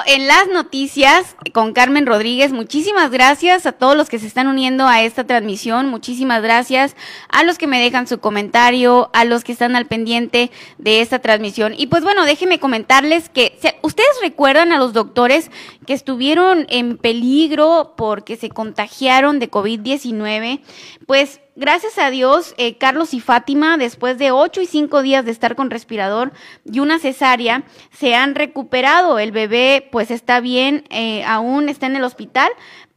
[0.06, 2.52] En las noticias con Carmen Rodríguez.
[2.52, 5.88] Muchísimas gracias a todos los que se están uniendo a esta transmisión.
[5.88, 6.94] Muchísimas gracias
[7.28, 11.18] a los que me dejan su comentario, a los que están al pendiente de esta
[11.18, 11.74] transmisión.
[11.76, 15.50] Y pues bueno, déjenme comentarles que ustedes recuerdan a los doctores
[15.86, 20.60] que estuvieron en peligro porque se contagiaron de COVID-19,
[21.06, 25.32] pues gracias a Dios, eh, Carlos y Fátima, después de ocho y cinco días de
[25.32, 26.32] estar con respirador
[26.64, 29.18] y una cesárea, se han recuperado.
[29.18, 32.52] El bebé, pues, está bien, eh, aún está en el hospital,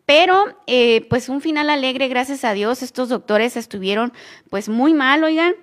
[0.05, 2.81] pero eh, pues un final alegre, gracias a Dios.
[2.81, 4.11] Estos doctores estuvieron
[4.49, 5.53] pues muy mal, oigan.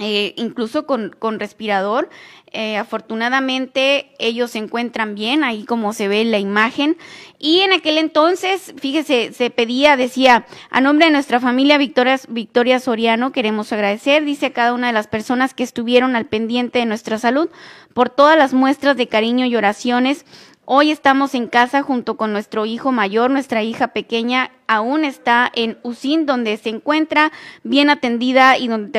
[0.00, 2.08] Eh, incluso con, con respirador.
[2.52, 6.96] Eh, afortunadamente ellos se encuentran bien, ahí como se ve en la imagen.
[7.42, 12.78] Y en aquel entonces, fíjese, se pedía, decía, a nombre de nuestra familia Victoria, Victoria
[12.80, 16.86] Soriano, queremos agradecer, dice a cada una de las personas que estuvieron al pendiente de
[16.86, 17.48] nuestra salud
[17.94, 20.26] por todas las muestras de cariño y oraciones
[20.72, 25.78] Hoy estamos en casa junto con nuestro hijo mayor, nuestra hija pequeña aún está en
[25.82, 27.32] USIN, donde se encuentra
[27.64, 28.92] bien atendida y donde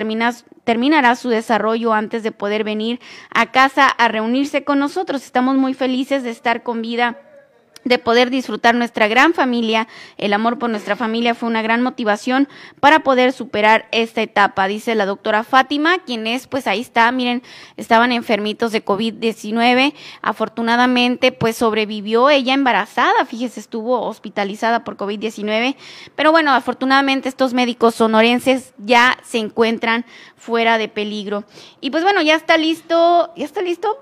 [0.65, 2.99] terminará su desarrollo antes de poder venir
[3.33, 5.23] a casa a reunirse con nosotros.
[5.23, 7.17] Estamos muy felices de estar con vida
[7.83, 9.87] de poder disfrutar nuestra gran familia.
[10.17, 12.47] El amor por nuestra familia fue una gran motivación
[12.79, 17.43] para poder superar esta etapa, dice la doctora Fátima, quien es, pues ahí está, miren,
[17.77, 19.93] estaban enfermitos de COVID-19.
[20.21, 25.75] Afortunadamente, pues sobrevivió ella embarazada, fíjese, estuvo hospitalizada por COVID-19.
[26.15, 30.05] Pero bueno, afortunadamente estos médicos sonorenses ya se encuentran
[30.37, 31.43] fuera de peligro.
[31.79, 33.97] Y pues bueno, ya está listo, ya está listo,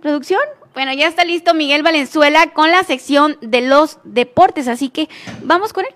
[0.00, 0.40] producción.
[0.74, 5.08] Bueno, ya está listo Miguel Valenzuela con la sección de los deportes, así que
[5.42, 5.94] vamos con él.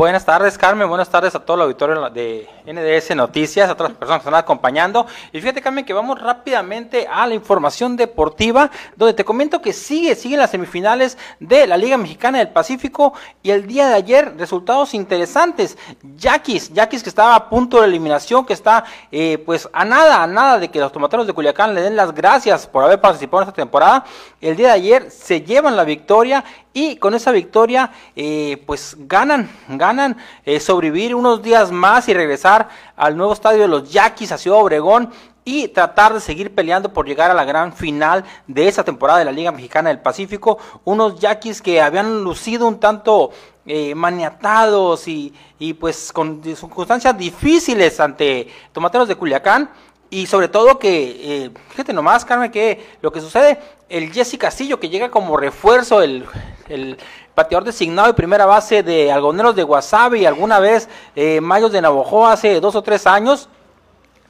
[0.00, 0.88] Buenas tardes, Carmen.
[0.88, 4.40] Buenas tardes a todo el auditorio de NDS Noticias, a todas las personas que están
[4.40, 5.06] acompañando.
[5.30, 10.14] Y fíjate, Carmen, que vamos rápidamente a la información deportiva, donde te comento que sigue,
[10.14, 13.12] siguen las semifinales de la Liga Mexicana del Pacífico.
[13.42, 15.76] Y el día de ayer, resultados interesantes.
[16.16, 20.26] Yaquis, Yaquis que estaba a punto de eliminación, que está eh, pues a nada, a
[20.26, 23.48] nada de que los tomateros de Culiacán le den las gracias por haber participado en
[23.50, 24.06] esta temporada.
[24.40, 26.42] El día de ayer se llevan la victoria
[26.72, 32.68] y con esa victoria eh, pues ganan, ganan eh, sobrevivir unos días más y regresar
[32.96, 35.10] al nuevo estadio de los Yaquis a Ciudad Obregón
[35.44, 39.24] y tratar de seguir peleando por llegar a la gran final de esa temporada de
[39.24, 40.58] la Liga Mexicana del Pacífico.
[40.84, 43.30] Unos Yaquis que habían lucido un tanto
[43.66, 49.70] eh, maniatados y, y pues con circunstancias difíciles ante Tomateros de Culiacán
[50.10, 54.80] y sobre todo que, eh, fíjate nomás, Carmen, que lo que sucede, el Jesse Castillo,
[54.80, 56.26] que llega como refuerzo, el,
[56.68, 56.98] el
[57.34, 61.80] pateador designado de primera base de Algoneros de Guasave y alguna vez eh, Mayos de
[61.80, 63.48] Navojoa hace dos o tres años,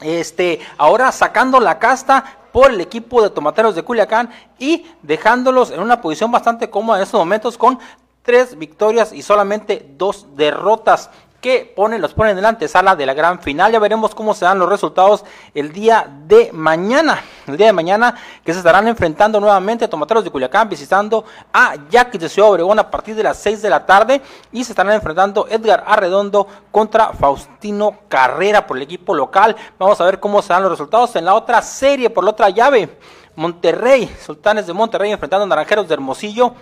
[0.01, 4.29] este, ahora sacando la casta por el equipo de Tomateros de Culiacán
[4.59, 7.79] y dejándolos en una posición bastante cómoda en estos momentos con
[8.23, 11.09] tres victorias y solamente dos derrotas
[11.41, 13.71] que ponen, los ponen en la antesala de la gran final.
[13.71, 15.25] Ya veremos cómo se dan los resultados
[15.55, 17.21] el día de mañana.
[17.47, 18.15] El día de mañana
[18.45, 22.77] que se estarán enfrentando nuevamente a Tomateros de Culiacán, visitando a Yaquis de Ciudad Obregón
[22.77, 24.21] a partir de las 6 de la tarde.
[24.51, 29.55] Y se estarán enfrentando Edgar Arredondo contra Faustino Carrera por el equipo local.
[29.79, 32.49] Vamos a ver cómo se dan los resultados en la otra serie, por la otra
[32.49, 32.97] llave.
[33.35, 36.53] Monterrey, Sultanes de Monterrey enfrentando a Naranjeros de Hermosillo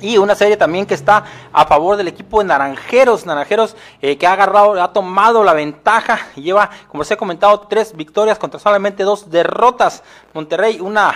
[0.00, 4.26] y una serie también que está a favor del equipo de Naranjeros, Naranjeros eh, que
[4.26, 8.60] ha agarrado, ha tomado la ventaja y lleva, como se ha comentado, tres victorias contra
[8.60, 10.02] solamente dos derrotas.
[10.34, 11.14] Monterrey, una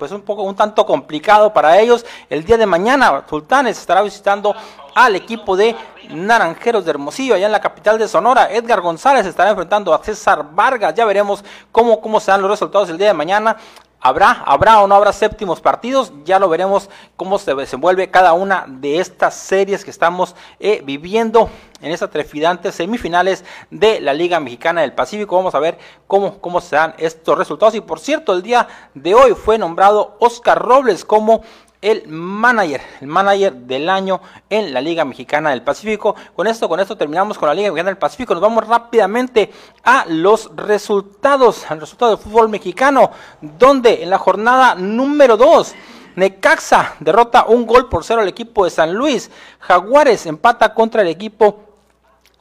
[0.00, 2.06] pues un poco un tanto complicado para ellos.
[2.30, 4.54] El día de mañana Sultanes estará visitando
[4.94, 5.76] al equipo de
[6.08, 8.50] Naranjeros de Hermosillo, allá en la capital de Sonora.
[8.50, 10.94] Edgar González estará enfrentando a César Vargas.
[10.94, 13.58] Ya veremos cómo, cómo se dan los resultados el día de mañana.
[14.02, 16.10] ¿Habrá, habrá o no habrá séptimos partidos?
[16.24, 21.50] Ya lo veremos cómo se desenvuelve cada una de estas series que estamos eh, viviendo
[21.82, 25.36] en estas trefidantes semifinales de la Liga Mexicana del Pacífico.
[25.36, 25.76] Vamos a ver
[26.06, 27.74] cómo, cómo se dan estos resultados.
[27.74, 31.42] Y por cierto, el día de hoy fue nombrado Oscar Robles como
[31.82, 36.14] el manager, el manager del año en la Liga Mexicana del Pacífico.
[36.36, 38.34] Con esto, con esto terminamos con la Liga Mexicana del Pacífico.
[38.34, 39.50] Nos vamos rápidamente
[39.82, 43.10] a los resultados, al resultado del fútbol mexicano,
[43.40, 45.74] donde en la jornada número 2
[46.16, 49.30] Necaxa derrota un gol por cero al equipo de San Luis.
[49.60, 51.60] Jaguares empata contra el equipo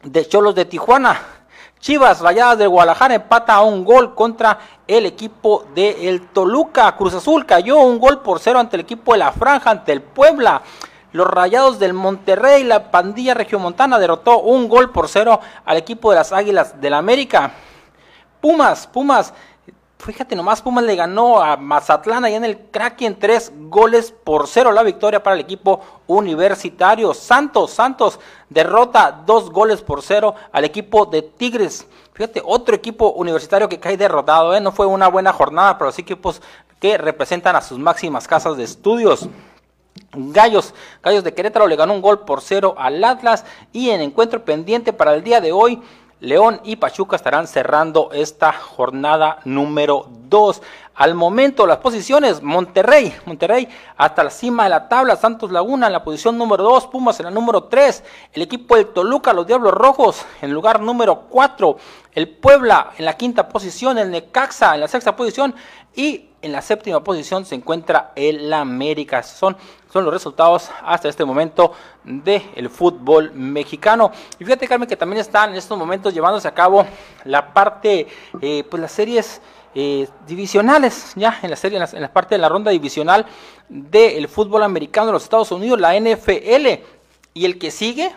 [0.04, 1.39] de Cholos de Tijuana.
[1.80, 6.93] Chivas Rayadas de Guadalajara empata a un gol contra el equipo de el Toluca.
[6.97, 10.01] Cruz Azul cayó un gol por cero ante el equipo de la Franja, ante el
[10.01, 10.61] Puebla.
[11.13, 16.17] Los Rayados del Monterrey, la pandilla regiomontana derrotó un gol por cero al equipo de
[16.17, 17.53] las Águilas del América.
[18.41, 19.34] Pumas, Pumas
[20.02, 24.72] Fíjate nomás, Pumas le ganó a Mazatlán allá en el Kraken tres goles por cero
[24.72, 27.14] la victoria para el equipo universitario.
[27.14, 31.86] Santos, Santos derrota dos goles por cero al equipo de Tigres.
[32.14, 34.62] Fíjate, otro equipo universitario que cae derrotado, ¿eh?
[34.62, 36.41] no fue una buena jornada, pero sí equipos
[36.80, 39.28] que representan a sus máximas casas de estudios.
[40.14, 40.74] Gallos,
[41.04, 43.43] Gallos de Querétaro le ganó un gol por cero al Atlas
[43.74, 45.82] y en encuentro pendiente para el día de hoy,
[46.22, 50.61] León y Pachuca estarán cerrando esta jornada número 2.
[50.95, 55.93] Al momento, las posiciones, Monterrey, Monterrey hasta la cima de la tabla, Santos Laguna en
[55.93, 58.03] la posición número 2, Pumas en la número 3,
[58.34, 61.78] el equipo del Toluca, los Diablos Rojos en lugar número 4,
[62.15, 65.55] el Puebla en la quinta posición, el Necaxa en la sexta posición
[65.95, 69.24] y en la séptima posición se encuentra el América.
[69.24, 69.55] Son,
[69.92, 71.74] son los resultados hasta este momento
[72.04, 74.12] del fútbol mexicano.
[74.40, 76.86] Y fíjate, Carmen, que también están en estos momentos llevándose a cabo
[77.26, 78.08] la parte,
[78.42, 79.42] eh, pues las series
[79.76, 83.26] eh, divisionales, ya en la serie, en la, parte de la ronda divisional
[83.68, 86.84] del fútbol americano de los Estados Unidos, la NFL.
[87.34, 88.12] Y el que sigue,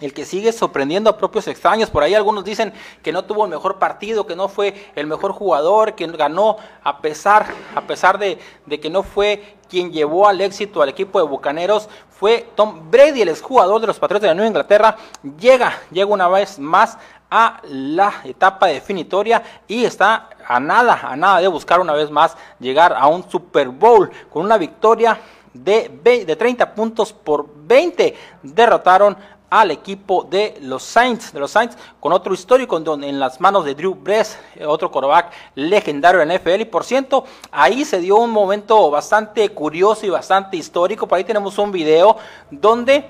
[0.00, 1.90] el que sigue sorprendiendo a propios extraños.
[1.90, 2.72] Por ahí algunos dicen
[3.02, 7.00] que no tuvo el mejor partido, que no fue el mejor jugador, que ganó a
[7.00, 8.38] pesar, a pesar de,
[8.80, 11.88] que no fue quien llevó al éxito al equipo de Bucaneros.
[12.10, 14.96] Fue Tom Brady, el exjugador de los Patriotas de Nueva Inglaterra.
[15.38, 16.98] Llega, llega una vez más
[17.30, 22.36] a la etapa definitoria y está a nada, a nada de buscar una vez más
[22.58, 25.20] llegar a un Super Bowl con una victoria
[25.52, 28.16] de, de 30 puntos por 20.
[28.42, 29.16] Derrotaron
[29.50, 33.74] al equipo de los Saints, de los Saints, con otro histórico en las manos de
[33.74, 36.60] Drew Brees, otro quarterback legendario en NFL.
[36.60, 41.06] Y por ciento, ahí se dio un momento bastante curioso y bastante histórico.
[41.06, 42.16] Por ahí tenemos un video
[42.50, 43.06] donde,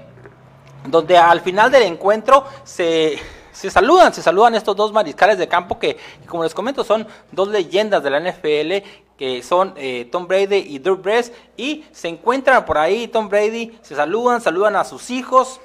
[0.86, 3.18] donde al final del encuentro se
[3.58, 5.96] se saludan, se saludan estos dos mariscales de campo que,
[6.28, 8.86] como les comento, son dos leyendas de la NFL,
[9.18, 13.76] que son eh, Tom Brady y Drew Brees, y se encuentran por ahí, Tom Brady,
[13.82, 15.60] se saludan, saludan a sus hijos,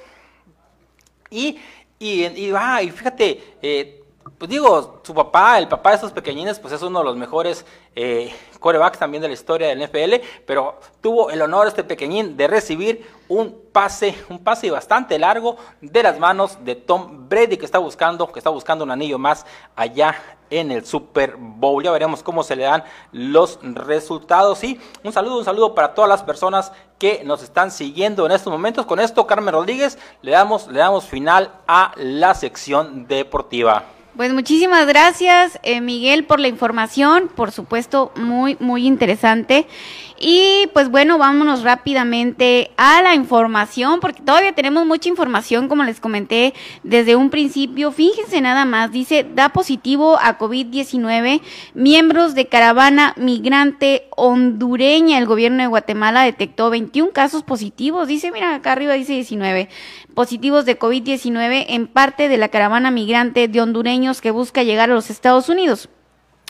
[1.34, 1.58] y,
[1.98, 4.03] y, y, ah, y fíjate, eh,
[4.38, 7.64] pues digo, su papá, el papá de esos pequeñines, pues es uno de los mejores
[7.94, 10.14] eh, corebacks también de la historia del NFL,
[10.46, 16.02] pero tuvo el honor este pequeñín de recibir un pase, un pase bastante largo de
[16.02, 19.46] las manos de Tom Brady que está buscando, que está buscando un anillo más
[19.76, 20.14] allá
[20.50, 21.82] en el Super Bowl.
[21.82, 24.62] Ya veremos cómo se le dan los resultados.
[24.64, 28.52] Y un saludo, un saludo para todas las personas que nos están siguiendo en estos
[28.52, 28.86] momentos.
[28.86, 33.84] Con esto, Carmen Rodríguez, le damos, le damos final a la sección deportiva.
[34.16, 39.66] Pues muchísimas gracias, eh, Miguel, por la información, por supuesto, muy, muy interesante.
[40.18, 45.98] Y pues bueno, vámonos rápidamente a la información, porque todavía tenemos mucha información, como les
[45.98, 46.54] comenté
[46.84, 47.90] desde un principio.
[47.90, 51.40] Fíjense nada más, dice, da positivo a COVID-19
[51.74, 55.18] miembros de caravana migrante hondureña.
[55.18, 59.68] El gobierno de Guatemala detectó 21 casos positivos, dice, mira, acá arriba dice 19
[60.14, 64.94] positivos de COVID-19 en parte de la caravana migrante de hondureños que busca llegar a
[64.94, 65.88] los Estados Unidos.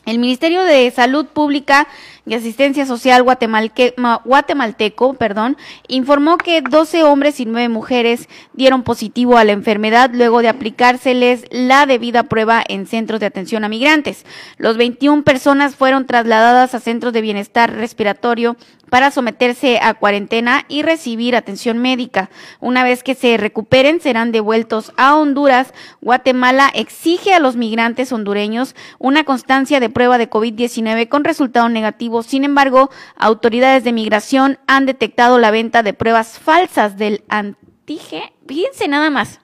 [0.07, 1.89] El Ministerio de Salud Pública
[2.27, 5.57] y Asistencia Social guatemalteco perdón,
[5.89, 11.45] informó que 12 hombres y 9 mujeres dieron positivo a la enfermedad luego de aplicárseles
[11.51, 14.25] la debida prueba en centros de atención a migrantes.
[14.57, 18.57] Los 21 personas fueron trasladadas a centros de bienestar respiratorio
[18.91, 22.31] para someterse a cuarentena y recibir atención médica.
[22.61, 25.75] Una vez que se recuperen, serán devueltos a Honduras.
[26.01, 32.14] Guatemala exige a los migrantes hondureños una constancia de prueba de COVID-19 con resultado negativo.
[32.23, 38.27] Sin embargo, autoridades de migración han detectado la venta de pruebas falsas del antígeno.
[38.47, 39.41] Fíjense nada más.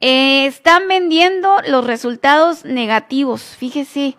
[0.00, 3.42] Eh, están vendiendo los resultados negativos.
[3.42, 4.16] Fíjese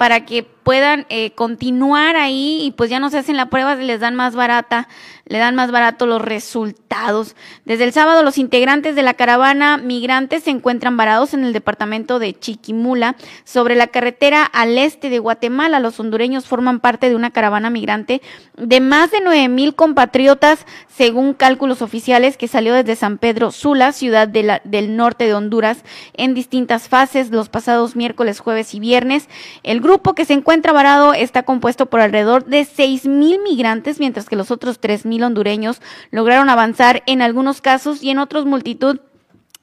[0.00, 4.00] para que puedan eh, continuar ahí y pues ya no se hacen la prueba, les
[4.00, 4.88] dan más barata,
[5.30, 7.36] le dan más barato los resultados.
[7.64, 12.18] Desde el sábado los integrantes de la caravana migrantes se encuentran varados en el departamento
[12.18, 13.14] de Chiquimula
[13.44, 15.78] sobre la carretera al este de Guatemala.
[15.78, 18.20] Los hondureños forman parte de una caravana migrante
[18.56, 23.92] de más de nueve mil compatriotas según cálculos oficiales que salió desde San Pedro Sula,
[23.92, 29.28] ciudad del norte de Honduras, en distintas fases los pasados miércoles, jueves y viernes.
[29.62, 34.28] El grupo que se encuentra varado está compuesto por alrededor de seis mil migrantes, mientras
[34.28, 39.00] que los otros tres mil hondureños lograron avanzar en algunos casos y en otros multitud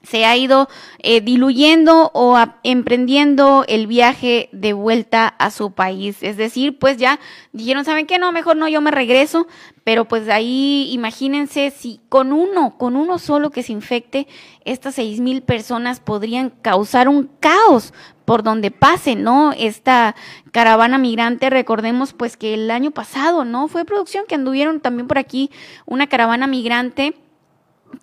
[0.02, 0.68] se ha ido
[1.00, 6.22] eh, diluyendo o emprendiendo el viaje de vuelta a su país.
[6.22, 7.18] Es decir, pues ya
[7.52, 8.18] dijeron, ¿saben qué?
[8.18, 9.46] No, mejor no, yo me regreso.
[9.84, 14.28] Pero pues ahí imagínense si con uno, con uno solo que se infecte,
[14.64, 17.92] estas seis mil personas podrían causar un caos
[18.28, 19.54] por donde pase, ¿no?
[19.56, 20.14] Esta
[20.52, 23.68] caravana migrante, recordemos pues que el año pasado, ¿no?
[23.68, 25.50] Fue producción que anduvieron también por aquí
[25.86, 27.14] una caravana migrante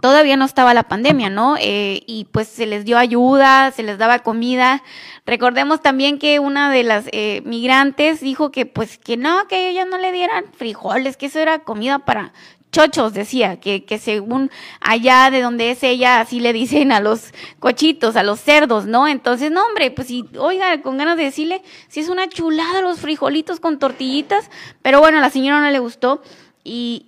[0.01, 1.57] todavía no estaba la pandemia, ¿no?
[1.59, 4.81] Eh, y pues se les dio ayuda, se les daba comida.
[5.27, 9.85] Recordemos también que una de las eh, migrantes dijo que pues que no, que ellos
[9.87, 12.33] no le dieran frijoles, que eso era comida para
[12.75, 14.51] chochos, decía, que, que según
[14.81, 19.07] allá de donde es ella, así le dicen a los cochitos, a los cerdos, ¿no?
[19.07, 22.99] Entonces, no, hombre, pues si, oiga, con ganas de decirle, si es una chulada los
[22.99, 24.51] frijolitos con tortillitas,
[24.81, 26.21] pero bueno, a la señora no le gustó.
[26.67, 27.03] Y,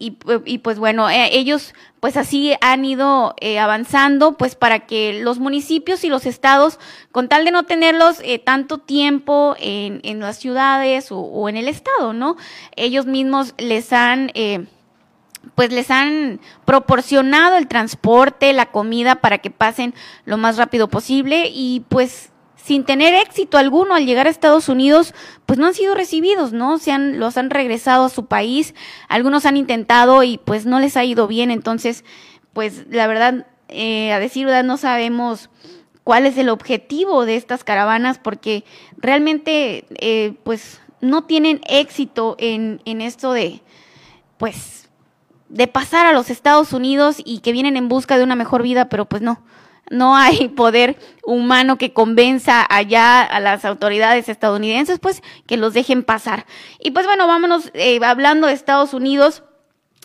[0.46, 5.40] y, pues bueno, eh, ellos pues así han ido eh, avanzando pues para que los
[5.40, 6.78] municipios y los estados,
[7.12, 11.58] con tal de no tenerlos eh, tanto tiempo en, en las ciudades o, o, en
[11.58, 12.38] el estado, ¿no?
[12.76, 14.32] Ellos mismos les han
[15.58, 21.50] pues les han proporcionado el transporte, la comida para que pasen lo más rápido posible
[21.52, 25.16] y pues sin tener éxito alguno al llegar a Estados Unidos,
[25.48, 26.78] pues no han sido recibidos, ¿no?
[26.78, 28.76] Se han, los han regresado a su país,
[29.10, 32.06] algunos han intentado y pues no les ha ido bien, entonces,
[32.54, 35.50] pues la verdad, eh, a decir verdad, no sabemos
[36.04, 38.64] cuál es el objetivo de estas caravanas porque
[38.96, 43.64] realmente, eh, pues no tienen éxito en, en esto de,
[44.38, 44.87] pues,
[45.50, 48.90] de pasar a los Estados Unidos y que vienen en busca de una mejor vida,
[48.90, 49.42] pero pues no,
[49.90, 56.04] no hay poder humano que convenza allá a las autoridades estadounidenses, pues que los dejen
[56.04, 56.46] pasar.
[56.80, 59.44] Y pues bueno, vámonos eh, hablando de Estados Unidos.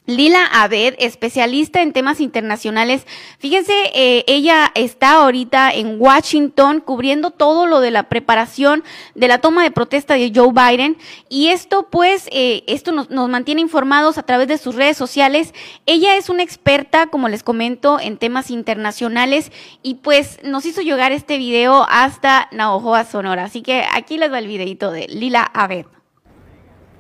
[0.06, 3.06] Lila Abed, especialista en temas internacionales.
[3.38, 8.82] Fíjense, eh, ella está ahorita en Washington cubriendo todo lo de la preparación
[9.14, 10.96] de la toma de protesta de Joe Biden.
[11.28, 15.54] Y esto, pues, eh, esto nos, mantiene informados a través de sus redes sociales.
[15.86, 19.52] Ella es una experta, como les comento, en temas internacionales
[19.84, 23.44] y pues nos hizo llegar este video hasta Navajoa, Sonora.
[23.44, 25.86] Así que aquí les va el videito de Lila Abed.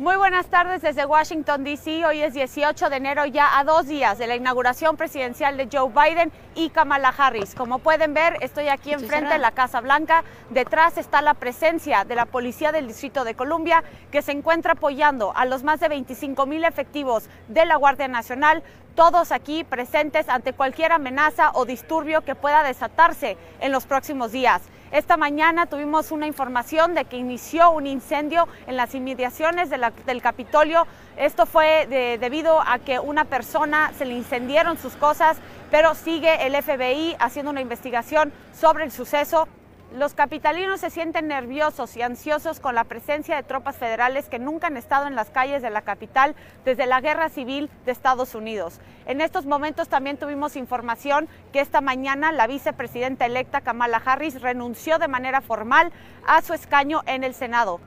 [0.02, 2.04] Muy buenas tardes desde Washington, D.C.
[2.04, 5.92] Hoy es 18 de enero, ya a dos días de la inauguración presidencial de Joe
[5.92, 7.54] Biden y Kamala Harris.
[7.54, 10.24] Como pueden ver, estoy aquí enfrente de la Casa Blanca.
[10.50, 15.36] Detrás está la presencia de la Policía del Distrito de Columbia, que se encuentra apoyando
[15.36, 18.64] a los más de 25 mil efectivos de la Guardia Nacional
[18.96, 24.62] todos aquí presentes ante cualquier amenaza o disturbio que pueda desatarse en los próximos días.
[24.92, 30.86] Esta mañana tuvimos una información de que inició un incendio en las inmediaciones del Capitolio.
[31.16, 35.38] Esto fue de, debido a que una persona se le incendieron sus cosas,
[35.70, 39.48] pero sigue el FBI haciendo una investigación sobre el suceso.
[39.94, 44.68] Los capitalinos se sienten nerviosos y ansiosos con la presencia de tropas federales que nunca
[44.68, 46.34] han estado en las calles de la capital
[46.64, 48.80] desde la Guerra Civil de Estados Unidos.
[49.04, 54.98] En estos momentos también tuvimos información que esta mañana la vicepresidenta electa Kamala Harris renunció
[54.98, 55.92] de manera formal
[56.26, 57.78] a su escaño en el Senado.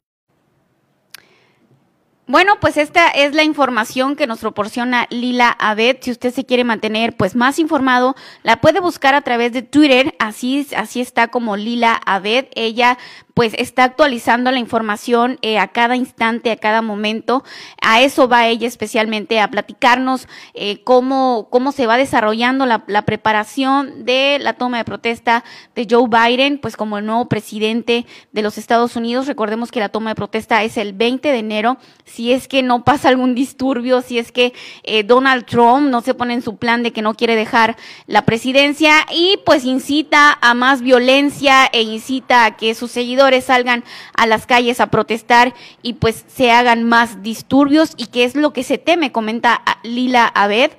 [2.28, 5.97] Bueno, pues esta es la información que nos proporciona Lila Abed.
[6.01, 10.15] Si usted se quiere mantener pues más informado, la puede buscar a través de Twitter.
[10.17, 12.47] Así, así está como Lila Abed.
[12.55, 12.97] Ella
[13.36, 17.43] pues está actualizando la información eh, a cada instante, a cada momento.
[17.82, 23.01] A eso va ella especialmente, a platicarnos eh, cómo, cómo se va desarrollando la, la,
[23.01, 25.43] preparación de la toma de protesta
[25.76, 29.28] de Joe Biden, pues como el nuevo presidente de los Estados Unidos.
[29.28, 31.78] Recordemos que la toma de protesta es el 20 de enero.
[32.16, 34.53] Si es que no pasa algún disturbio, si es que
[34.84, 37.76] eh, Donald Trump no se pone en su plan de que no quiere dejar
[38.07, 43.84] la presidencia y pues incita a más violencia e incita a que sus seguidores salgan
[44.16, 48.53] a las calles a protestar y pues se hagan más disturbios y que es lo
[48.53, 50.72] que se teme, comenta Lila Abed.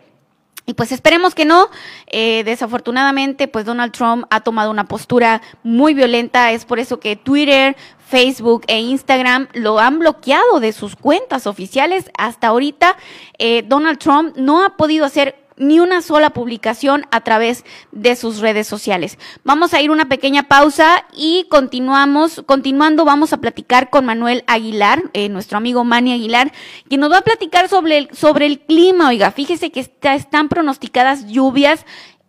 [0.68, 1.68] Y pues esperemos que no.
[2.08, 6.50] Eh, desafortunadamente, pues Donald Trump ha tomado una postura muy violenta.
[6.50, 7.76] Es por eso que Twitter,
[8.06, 12.10] Facebook e Instagram lo han bloqueado de sus cuentas oficiales.
[12.16, 12.96] Hasta ahorita,
[13.38, 18.38] eh, Donald Trump no ha podido hacer ni una sola publicación a través de sus
[18.38, 19.18] redes sociales.
[19.42, 25.02] Vamos a ir una pequeña pausa y continuamos, continuando vamos a platicar con Manuel Aguilar,
[25.14, 26.52] eh, nuestro amigo Manny Aguilar,
[26.88, 29.08] que nos va a platicar sobre el, sobre el clima.
[29.08, 31.86] Oiga, fíjese que está, están pronosticadas lluvias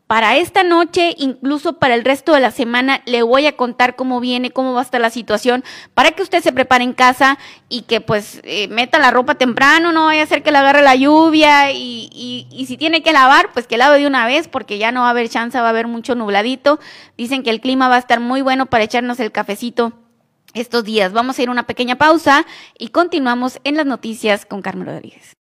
[0.07, 4.21] para esta noche, incluso para el resto de la semana, le voy a contar cómo
[4.21, 7.37] viene, cómo va a estar la situación, para que usted se prepare en casa
[7.67, 10.81] y que pues eh, meta la ropa temprano, no vaya a ser que le agarre
[10.81, 14.47] la lluvia y, y, y, si tiene que lavar, pues que lave de una vez
[14.47, 16.79] porque ya no va a haber chance, va a haber mucho nubladito.
[17.17, 19.91] Dicen que el clima va a estar muy bueno para echarnos el cafecito
[20.53, 21.11] estos días.
[21.11, 22.45] Vamos a ir a una pequeña pausa
[22.77, 25.37] y continuamos en las noticias con Carmen Rodríguez.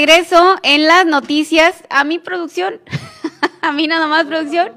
[0.00, 1.84] Regreso en las noticias.
[1.90, 2.80] A mi producción,
[3.60, 4.72] a mí nada más producción.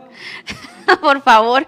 [1.01, 1.65] Por favor.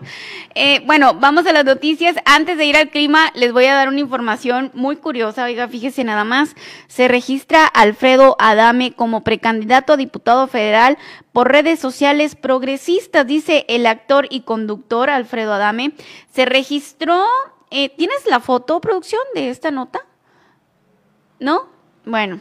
[0.56, 2.18] Eh, bueno, vamos a las noticias.
[2.26, 5.45] Antes de ir al clima, les voy a dar una información muy curiosa.
[5.45, 6.53] Oiga, fíjese nada más.
[6.88, 10.97] Se registra Alfredo Adame como precandidato a diputado federal
[11.32, 15.93] por redes sociales progresistas, dice el actor y conductor Alfredo Adame.
[16.34, 17.24] Se registró.
[17.72, 20.06] Eh, ¿Tienes la foto, producción, de esta nota?
[21.39, 21.68] ¿No?
[22.06, 22.39] Bueno,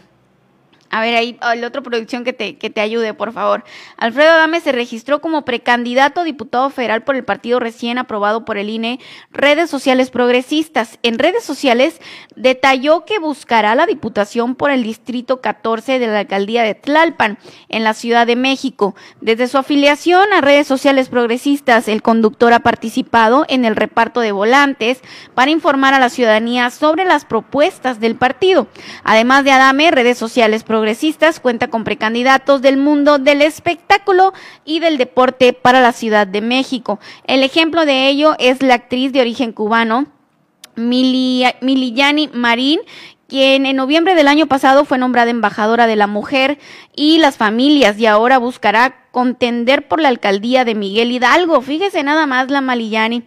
[0.94, 3.64] a ver, ahí, la otra producción que te, que te ayude, por favor.
[3.96, 8.58] Alfredo Adame se registró como precandidato a diputado federal por el partido recién aprobado por
[8.58, 9.00] el INE,
[9.32, 11.00] Redes Sociales Progresistas.
[11.02, 12.00] En redes sociales
[12.36, 17.38] detalló que buscará la diputación por el distrito 14 de la alcaldía de Tlalpan,
[17.68, 18.94] en la Ciudad de México.
[19.20, 24.30] Desde su afiliación a Redes Sociales Progresistas, el conductor ha participado en el reparto de
[24.30, 25.00] volantes
[25.34, 28.68] para informar a la ciudadanía sobre las propuestas del partido.
[29.02, 30.83] Además de Adame, Redes Sociales Progresistas
[31.40, 34.32] cuenta con precandidatos del mundo del espectáculo
[34.64, 36.98] y del deporte para la Ciudad de México.
[37.26, 40.06] El ejemplo de ello es la actriz de origen cubano,
[40.76, 42.80] Miliyani Marín,
[43.34, 46.56] quien en noviembre del año pasado fue nombrada embajadora de la mujer
[46.94, 51.60] y las familias y ahora buscará contender por la alcaldía de Miguel Hidalgo.
[51.60, 53.24] Fíjese nada más la Malillani.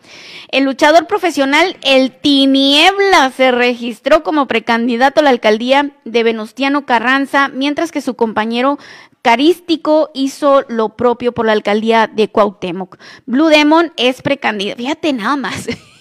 [0.47, 7.49] El luchador profesional El Tiniebla se registró como precandidato a la alcaldía de Venustiano Carranza,
[7.49, 8.79] mientras que su compañero
[9.21, 12.97] Carístico hizo lo propio por la alcaldía de Cuauhtémoc.
[13.25, 14.77] Blue Demon es precandidato.
[14.81, 15.67] Fíjate nada más.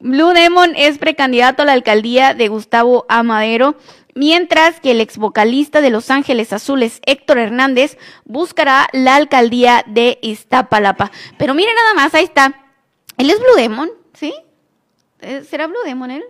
[0.00, 3.76] Blue Demon es precandidato a la alcaldía de Gustavo Amadero,
[4.14, 10.18] mientras que el ex vocalista de Los Ángeles Azules, Héctor Hernández, buscará la alcaldía de
[10.22, 11.10] Iztapalapa.
[11.36, 12.66] Pero mire nada más, ahí está.
[13.16, 14.34] Él es Blue Demon, ¿sí?
[15.20, 16.24] Eh, ¿Será Blue Demon él?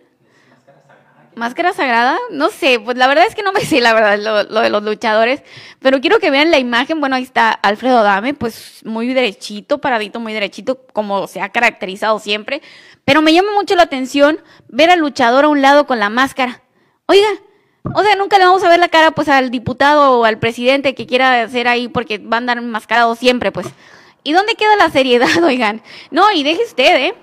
[1.38, 4.60] Máscara sagrada, no sé, pues la verdad es que no me sé la verdad lo,
[4.60, 5.42] de los luchadores,
[5.80, 10.20] pero quiero que vean la imagen, bueno, ahí está Alfredo Dame, pues muy derechito, paradito,
[10.20, 12.60] muy derechito, como se ha caracterizado siempre,
[13.04, 16.62] pero me llama mucho la atención ver al luchador a un lado con la máscara.
[17.06, 17.28] Oiga,
[17.94, 20.94] o sea, nunca le vamos a ver la cara pues al diputado o al presidente
[20.94, 23.66] que quiera hacer ahí porque va a andar enmascarado siempre, pues.
[24.24, 25.82] ¿Y dónde queda la seriedad, oigan?
[26.10, 27.14] No, y deje usted, ¿eh?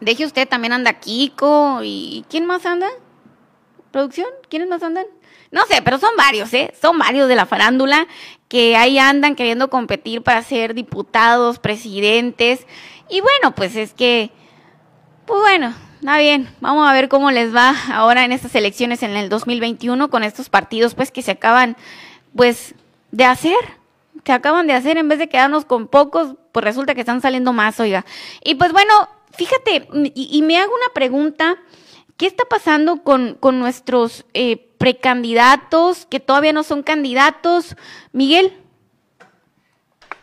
[0.00, 2.88] Deje usted, también anda Kiko y ¿quién más anda?
[3.90, 4.28] ¿Producción?
[4.48, 5.06] ¿Quiénes más andan?
[5.50, 6.74] No sé, pero son varios, ¿eh?
[6.80, 8.06] Son varios de la farándula
[8.48, 12.66] que ahí andan queriendo competir para ser diputados, presidentes.
[13.08, 14.30] Y bueno, pues es que,
[15.24, 16.48] pues bueno, está bien.
[16.60, 20.48] Vamos a ver cómo les va ahora en estas elecciones en el 2021 con estos
[20.48, 21.76] partidos, pues que se acaban,
[22.34, 22.74] pues,
[23.12, 23.56] de hacer.
[24.24, 27.52] Se acaban de hacer en vez de quedarnos con pocos, pues resulta que están saliendo
[27.52, 28.04] más, oiga.
[28.42, 31.56] Y pues bueno, fíjate, y, y me hago una pregunta
[32.16, 37.76] ¿Qué está pasando con, nuestros eh, precandidatos que todavía no son candidatos?
[38.12, 38.58] Miguel.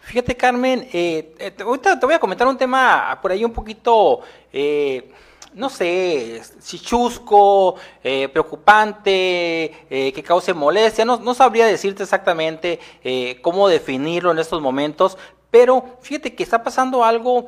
[0.02, 4.22] Fíjate, Carmen, eh, eh ahorita te voy a comentar un tema por ahí un poquito,
[4.52, 5.12] eh,
[5.54, 11.06] no sé, si chusco, preocupante, que cause molestia.
[11.06, 12.80] No sabría decirte exactamente
[13.44, 15.16] cómo definirlo en estos momentos,
[15.52, 17.46] pero fíjate que está pasando algo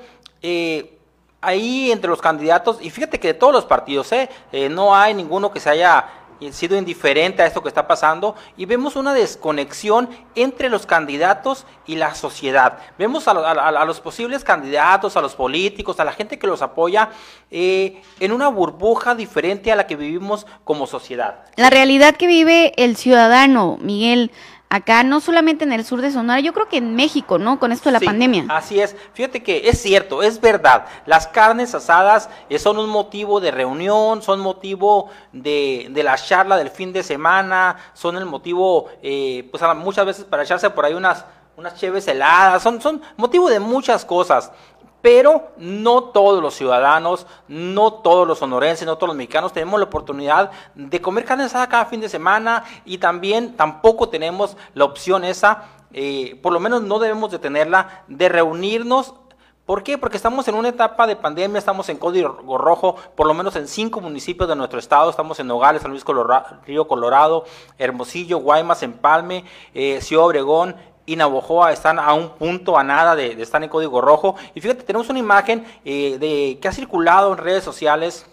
[1.46, 4.30] ahí entre los candidatos, y fíjate que de todos los partidos, ¿eh?
[4.52, 4.70] ¿eh?
[4.70, 6.06] no hay ninguno que se haya
[6.52, 11.96] sido indiferente a esto que está pasando y vemos una desconexión entre los candidatos y
[11.96, 12.78] la sociedad.
[12.98, 17.10] Vemos a, los posibles candidatos, a los políticos, a la gente que los apoya
[17.52, 21.46] eh, en una burbuja diferente a la que vivimos como sociedad.
[21.56, 24.32] La realidad que vive el ciudadano, Miguel,
[24.70, 27.60] acá, no solamente en el sur de Sonora, yo creo que en México, ¿no?
[27.60, 28.46] Con esto de la pandemia.
[28.50, 28.96] Así es.
[29.14, 30.86] Fíjate que es cierto, es verdad.
[31.06, 36.58] Las carnes asadas eh, son un motivo de reunión, son motivo de, de, la charla
[36.58, 40.94] del fin de semana, son el motivo, eh, pues muchas veces para echarse por ahí
[40.94, 41.26] unas
[41.58, 44.52] unas cheves heladas, son, son motivo de muchas cosas
[45.06, 49.86] pero no todos los ciudadanos, no todos los sonorenses, no todos los mexicanos tenemos la
[49.86, 55.24] oportunidad de comer carne asada cada fin de semana y también tampoco tenemos la opción
[55.24, 59.14] esa, eh, por lo menos no debemos de tenerla, de reunirnos
[59.66, 59.98] ¿Por qué?
[59.98, 63.68] Porque estamos en una etapa de pandemia, estamos en código rojo, por lo menos en
[63.68, 67.46] cinco municipios de nuestro estado, estamos en Nogales, San Luis Colorado, Río Colorado,
[67.80, 69.44] Hermosillo, Guaymas, Empalme,
[69.74, 70.76] eh, Ciudad Obregón,
[71.06, 74.36] y Navojoa están a un punto, a nada de, estar en código rojo.
[74.54, 78.26] Y fíjate, tenemos una imagen eh, de, que ha circulado en redes sociales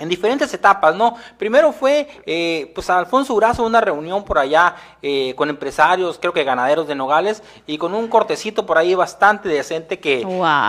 [0.00, 1.14] en diferentes etapas, ¿no?
[1.38, 6.42] Primero fue, eh, pues, Alfonso Urazo, una reunión por allá eh, con empresarios, creo que
[6.42, 10.26] ganaderos de Nogales, y con un cortecito por ahí bastante decente que,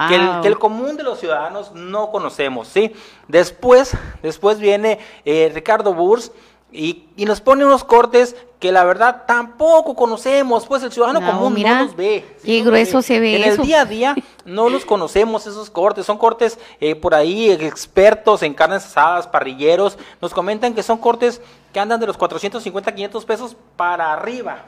[0.09, 2.93] que, el, común de los ciudadanos no conocemos, ¿sí?
[3.27, 6.31] Después, después viene Ricardo Burs,
[6.75, 11.31] y, y nos pone unos cortes que la verdad tampoco conocemos, pues el ciudadano No,
[11.31, 12.25] común mira, no los ve.
[12.43, 13.61] qué no los grueso se ve En eso.
[13.61, 14.15] el día a día
[14.45, 19.97] no los conocemos esos cortes, son cortes eh, por ahí, expertos en carnes asadas, parrilleros,
[20.21, 21.41] nos comentan que son cortes
[21.73, 24.59] que andan de los 450, 500 pesos para arriba.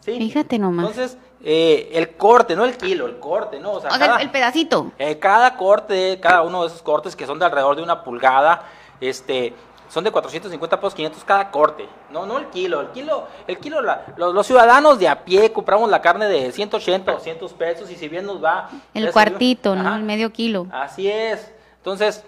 [0.00, 0.16] ¿sí?
[0.18, 0.86] Fíjate nomás.
[0.88, 3.72] Entonces, eh, el corte, no el kilo, el corte, ¿no?
[3.72, 4.92] O sea, O sea, cada- el pedacito.
[4.98, 8.62] eh, cada corte, cada uno de esos cortes que son de alrededor de una pulgada,
[9.00, 9.52] este,
[9.94, 11.88] son de 450 pesos, 500 cada corte.
[12.10, 12.80] No, no el kilo.
[12.80, 16.50] El kilo, el kilo la- los, los ciudadanos de a pie compramos la carne de
[16.50, 18.68] 180, 200 pesos y si bien nos va...
[18.92, 19.82] El cuartito, ¿no?
[19.88, 19.96] Ajá.
[19.96, 20.66] El medio kilo.
[20.72, 21.52] Así es.
[21.76, 22.24] Entonces,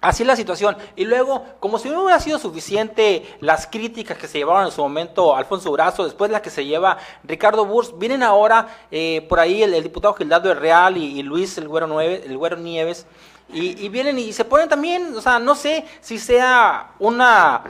[0.00, 0.76] así es la situación.
[0.94, 4.80] Y luego, como si no hubiera sido suficiente las críticas que se llevaron en su
[4.80, 9.62] momento Alfonso Durazo, después la que se lleva Ricardo Burs, vienen ahora eh, por ahí
[9.64, 13.06] el, el diputado Gildardo Real y, y Luis el Güero, Nueve- el Güero Nieves,
[13.54, 17.62] y, y vienen y se ponen también, o sea, no sé si sea una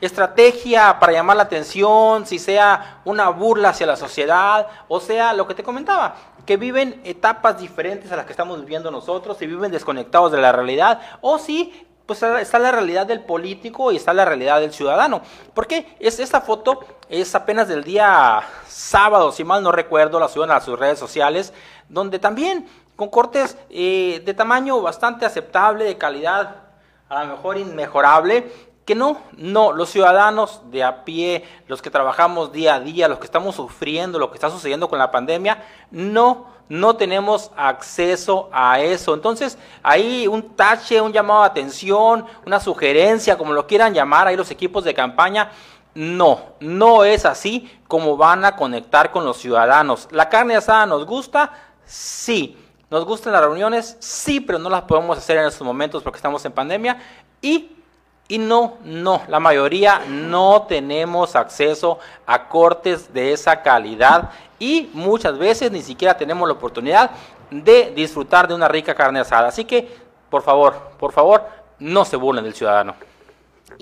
[0.00, 5.46] estrategia para llamar la atención, si sea una burla hacia la sociedad, o sea, lo
[5.46, 6.14] que te comentaba,
[6.46, 10.52] que viven etapas diferentes a las que estamos viviendo nosotros y viven desconectados de la
[10.52, 15.22] realidad, o si pues está la realidad del político y está la realidad del ciudadano.
[15.54, 20.50] Porque es, esta foto es apenas del día sábado, si mal no recuerdo, la suben
[20.50, 21.52] a sus redes sociales,
[21.88, 22.66] donde también
[23.00, 26.56] con cortes eh, de tamaño bastante aceptable, de calidad
[27.08, 28.52] a lo mejor inmejorable,
[28.84, 33.18] que no, no, los ciudadanos de a pie, los que trabajamos día a día, los
[33.18, 38.80] que estamos sufriendo lo que está sucediendo con la pandemia, no, no tenemos acceso a
[38.80, 39.14] eso.
[39.14, 44.36] Entonces, ahí un tache, un llamado de atención, una sugerencia, como lo quieran llamar, ahí
[44.36, 45.52] los equipos de campaña,
[45.94, 50.06] no, no es así como van a conectar con los ciudadanos.
[50.10, 51.50] ¿La carne asada nos gusta?
[51.86, 52.58] Sí.
[52.90, 53.96] ¿Nos gustan las reuniones?
[54.00, 57.00] Sí, pero no las podemos hacer en estos momentos porque estamos en pandemia.
[57.40, 57.70] Y,
[58.26, 65.38] y no, no, la mayoría no tenemos acceso a cortes de esa calidad y muchas
[65.38, 67.12] veces ni siquiera tenemos la oportunidad
[67.48, 69.48] de disfrutar de una rica carne asada.
[69.48, 69.96] Así que,
[70.28, 71.44] por favor, por favor,
[71.78, 72.96] no se burlen del ciudadano.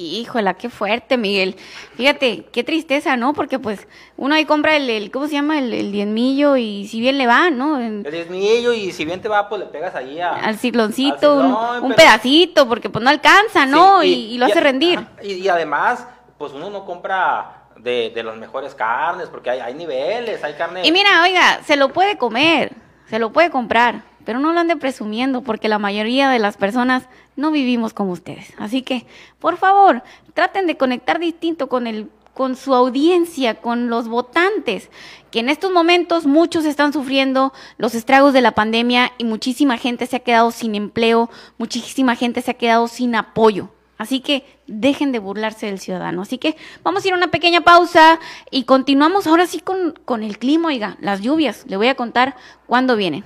[0.01, 1.57] Híjola, qué fuerte, Miguel.
[1.97, 3.35] Fíjate, qué tristeza, ¿no?
[3.35, 5.59] Porque pues uno ahí compra el, el ¿cómo se llama?
[5.59, 7.81] El, el diezmillo y si bien le va, ¿no?
[7.81, 10.35] En- El diezmillo y si bien te va, pues le pegas ahí a...
[10.35, 14.03] al cicloncito, al un, ciclón, un pero- pedacito, porque pues no alcanza, ¿no?
[14.03, 15.05] Sí, y, y lo hace rendir.
[15.21, 16.07] Y, y además,
[16.39, 20.83] pues uno no compra de, de las mejores carnes, porque hay, hay niveles, hay carne...
[20.87, 22.73] Y mira, oiga, se lo puede comer,
[23.11, 27.09] se lo puede comprar, pero no lo ande presumiendo porque la mayoría de las personas
[27.39, 28.53] no vivimos como ustedes.
[28.59, 29.07] Así que,
[29.39, 30.03] por favor,
[30.35, 34.91] traten de conectar distinto con el con su audiencia, con los votantes,
[35.33, 40.07] que en estos momentos muchos están sufriendo los estragos de la pandemia y muchísima gente
[40.07, 43.71] se ha quedado sin empleo, muchísima gente se ha quedado sin apoyo.
[43.97, 46.23] Así que dejen de burlarse del ciudadano.
[46.23, 48.21] Así que vamos a ir a una pequeña pausa
[48.53, 51.65] y continuamos ahora sí con, con el clima, oiga, las lluvias.
[51.67, 52.37] Le voy a contar
[52.69, 53.25] cuándo vienen.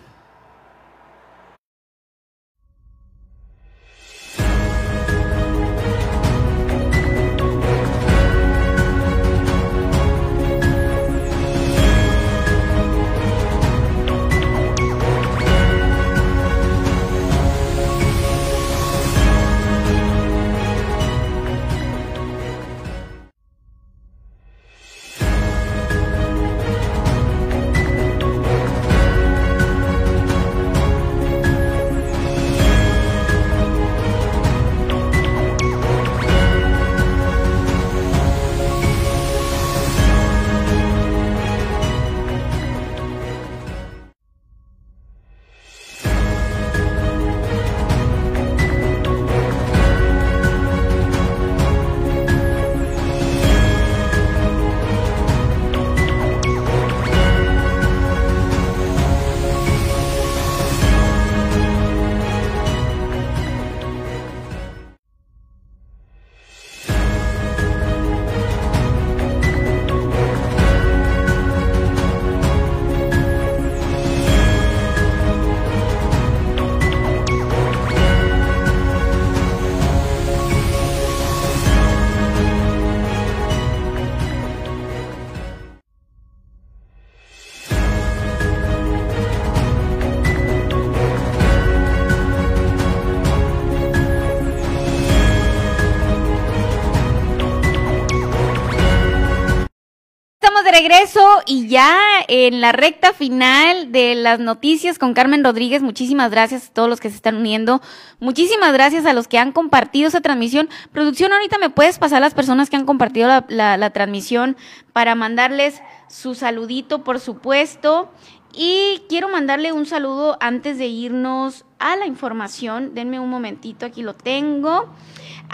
[101.47, 105.83] Y ya en la recta final de las noticias con Carmen Rodríguez.
[105.83, 107.81] Muchísimas gracias a todos los que se están uniendo.
[108.21, 110.69] Muchísimas gracias a los que han compartido esa transmisión.
[110.93, 114.57] Producción, ahorita me puedes pasar las personas que han compartido la, la transmisión
[114.93, 118.11] para mandarles su saludito, por supuesto.
[118.55, 122.95] Y quiero mandarle un saludo antes de irnos a la información.
[122.95, 124.89] Denme un momentito, aquí lo tengo.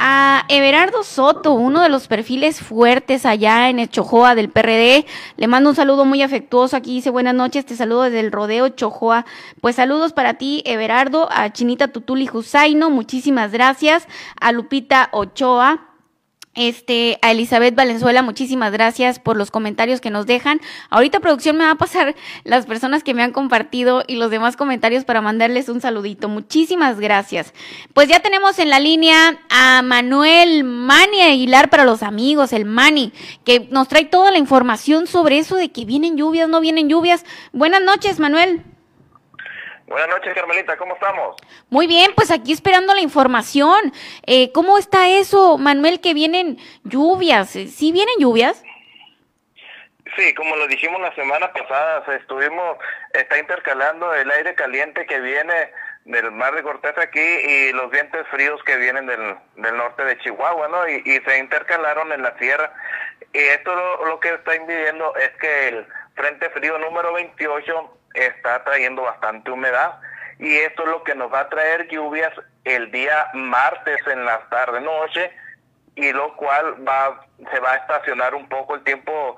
[0.01, 5.07] A Everardo Soto, uno de los perfiles fuertes allá en el Chojoa del PRD.
[5.37, 6.77] Le mando un saludo muy afectuoso.
[6.77, 9.27] Aquí dice buenas noches, te saludo desde el Rodeo Chojoa.
[9.61, 14.07] Pues saludos para ti, Everardo, a Chinita Tutuli Husaino, muchísimas gracias.
[14.41, 15.88] A Lupita Ochoa,
[16.55, 20.61] este, a Elizabeth Valenzuela, muchísimas gracias por los comentarios que nos dejan.
[20.91, 24.57] Ahorita producción me va a pasar las personas que me han compartido y los demás
[24.57, 26.29] comentarios para mandarles un saludito.
[26.29, 27.55] Muchísimas gracias.
[27.95, 33.13] Pues ya tenemos en la línea a Manuel Mani Aguilar para los amigos, el Mani,
[33.45, 37.25] que nos trae toda la información sobre eso de que vienen lluvias, no vienen lluvias.
[37.53, 38.65] Buenas noches, Manuel.
[39.89, 41.37] Buenas noches, Carmelita, ¿cómo estamos?
[41.71, 43.91] Muy bien, pues aquí esperando la información.
[44.27, 47.49] Eh, ¿Cómo está eso, Manuel, que vienen lluvias?
[47.49, 48.63] ¿Sí vienen lluvias?
[50.15, 52.77] Sí, como lo dijimos la semana pasada, estuvimos,
[53.15, 55.73] está intercalando el aire caliente que viene
[56.05, 60.19] del mar de Cortés aquí y los vientos fríos que vienen del, del norte de
[60.19, 60.87] Chihuahua, ¿no?
[60.87, 62.71] Y, se intercalaron en la sierra.
[63.33, 68.65] Y esto lo, lo que está impidiendo es que el frente frío número 28 está
[68.65, 70.01] trayendo bastante humedad
[70.39, 72.33] y esto es lo que nos va a traer lluvias
[72.65, 75.33] el día martes en la tarde noche
[75.97, 77.21] y lo cual va
[77.53, 79.37] se va a estacionar un poco el tiempo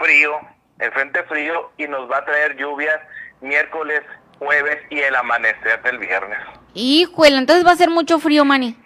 [0.00, 0.40] frío,
[0.78, 3.00] el frente frío y nos va a traer lluvias
[3.40, 4.02] miércoles,
[4.38, 6.38] jueves y el amanecer del viernes.
[6.74, 8.76] Híjole, entonces va a ser mucho frío, Mani.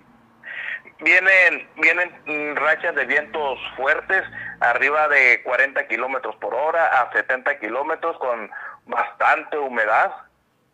[1.01, 4.23] Vienen, vienen rachas de vientos fuertes,
[4.61, 8.49] arriba de 40 kilómetros por hora a 70 kilómetros con
[8.87, 10.13] bastante humedad,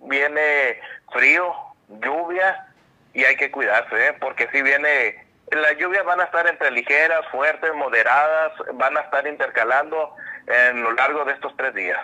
[0.00, 0.80] viene
[1.12, 1.52] frío,
[1.88, 2.66] lluvia
[3.14, 4.12] y hay que cuidarse, ¿eh?
[4.20, 9.26] porque si viene, las lluvias van a estar entre ligeras, fuertes, moderadas, van a estar
[9.26, 10.14] intercalando
[10.46, 11.98] en lo largo de estos tres días.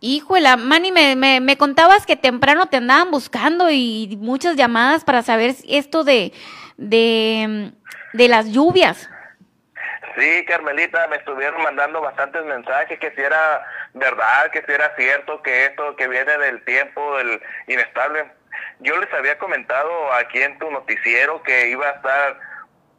[0.00, 5.22] Híjole, Manny, me, me, me, contabas que temprano te andaban buscando y muchas llamadas para
[5.22, 6.32] saber esto de,
[6.76, 7.72] de,
[8.12, 9.10] de las lluvias.
[10.18, 13.64] Sí, Carmelita, me estuvieron mandando bastantes mensajes que si era
[13.94, 18.26] verdad, que si era cierto, que esto que viene del tiempo, del inestable.
[18.80, 22.40] Yo les había comentado aquí en tu noticiero que iba a estar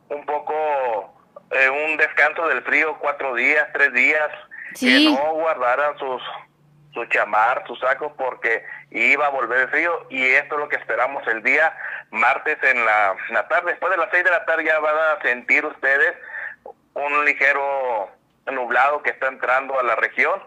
[0.10, 1.14] un poco
[1.52, 4.30] eh, un descanso del frío, cuatro días, tres días,
[4.80, 6.22] que no guardaran sus
[6.94, 10.78] su chamar, sus sacos, porque iba a volver el frío y esto es lo que
[10.78, 11.72] esperamos el día
[12.12, 13.72] martes en la, en la tarde.
[13.72, 16.16] Después de las seis de la tarde ya van a sentir ustedes
[16.94, 18.10] un ligero
[18.52, 20.42] nublado que está entrando a la región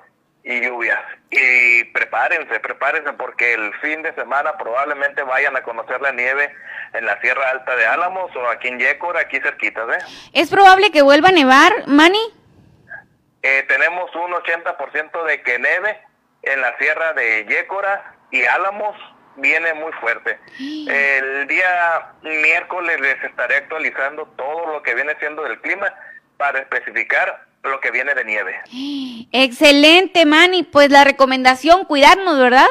[0.44, 1.00] y lluvias.
[1.30, 6.52] Y prepárense, prepárense porque el fin de semana probablemente vayan a conocer la nieve
[6.92, 9.98] en la Sierra Alta de Álamos o aquí en Yécora, aquí cerquita, ¿eh?
[10.32, 12.34] ¿Es probable que vuelva a nevar, Manny?
[13.42, 16.00] Eh, tenemos un 80% de que neve
[16.42, 18.96] en la Sierra de Yécora y Álamos
[19.36, 20.38] viene muy fuerte.
[20.58, 25.92] El día miércoles les estaré actualizando todo lo que viene siendo del clima
[26.42, 28.60] para especificar lo que viene de nieve.
[29.30, 30.64] Excelente, Manny.
[30.64, 32.66] Pues la recomendación, cuidarnos, ¿verdad?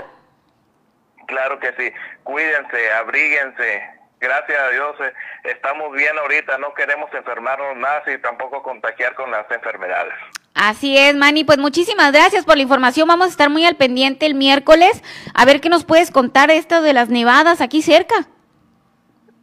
[1.26, 1.90] Claro que sí.
[2.24, 3.82] Cuídense, abríguense.
[4.20, 5.14] Gracias a Dios eh,
[5.46, 6.58] estamos bien ahorita.
[6.58, 10.16] No queremos enfermarnos más y tampoco contagiar con las enfermedades.
[10.54, 11.46] Así es, Manny.
[11.46, 13.08] Pues muchísimas gracias por la información.
[13.08, 15.02] Vamos a estar muy al pendiente el miércoles.
[15.34, 18.28] A ver qué nos puedes contar esto de las nevadas aquí cerca.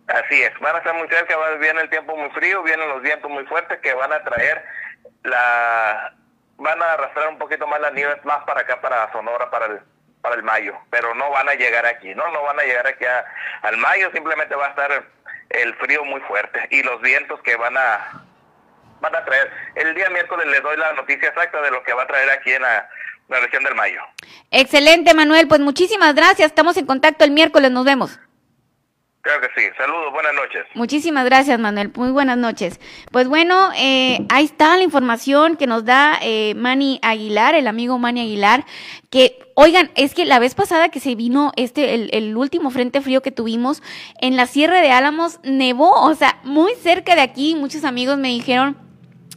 [0.08, 3.30] Así es, van a estar muy cerca, viene el tiempo muy frío, vienen los vientos
[3.30, 4.64] muy fuertes que van a traer
[5.22, 6.14] la,
[6.56, 9.80] van a arrastrar un poquito más las nieves más para acá, para Sonora, para el,
[10.22, 12.26] para el mayo, pero no van a llegar aquí, ¿no?
[12.32, 13.04] No van a llegar aquí
[13.62, 15.04] al mayo, simplemente va a estar
[15.50, 18.24] el frío muy fuerte y los vientos que van a,
[19.00, 19.50] van a traer.
[19.74, 22.52] El día miércoles les doy la noticia exacta de lo que va a traer aquí
[22.52, 22.88] en la,
[23.28, 24.00] la región del mayo.
[24.50, 28.18] Excelente, Manuel, pues muchísimas gracias, estamos en contacto el miércoles, nos vemos.
[29.22, 29.66] Claro que sí.
[29.76, 30.64] Saludos, buenas noches.
[30.74, 31.90] Muchísimas gracias, Manuel.
[31.96, 32.80] Muy buenas noches.
[33.10, 37.98] Pues bueno, eh, ahí está la información que nos da eh, Manny Aguilar, el amigo
[37.98, 38.64] Manny Aguilar,
[39.10, 43.00] que, oigan, es que la vez pasada que se vino este, el, el último frente
[43.00, 43.82] frío que tuvimos
[44.20, 48.28] en la Sierra de Álamos, nevó, o sea, muy cerca de aquí, muchos amigos me
[48.28, 48.87] dijeron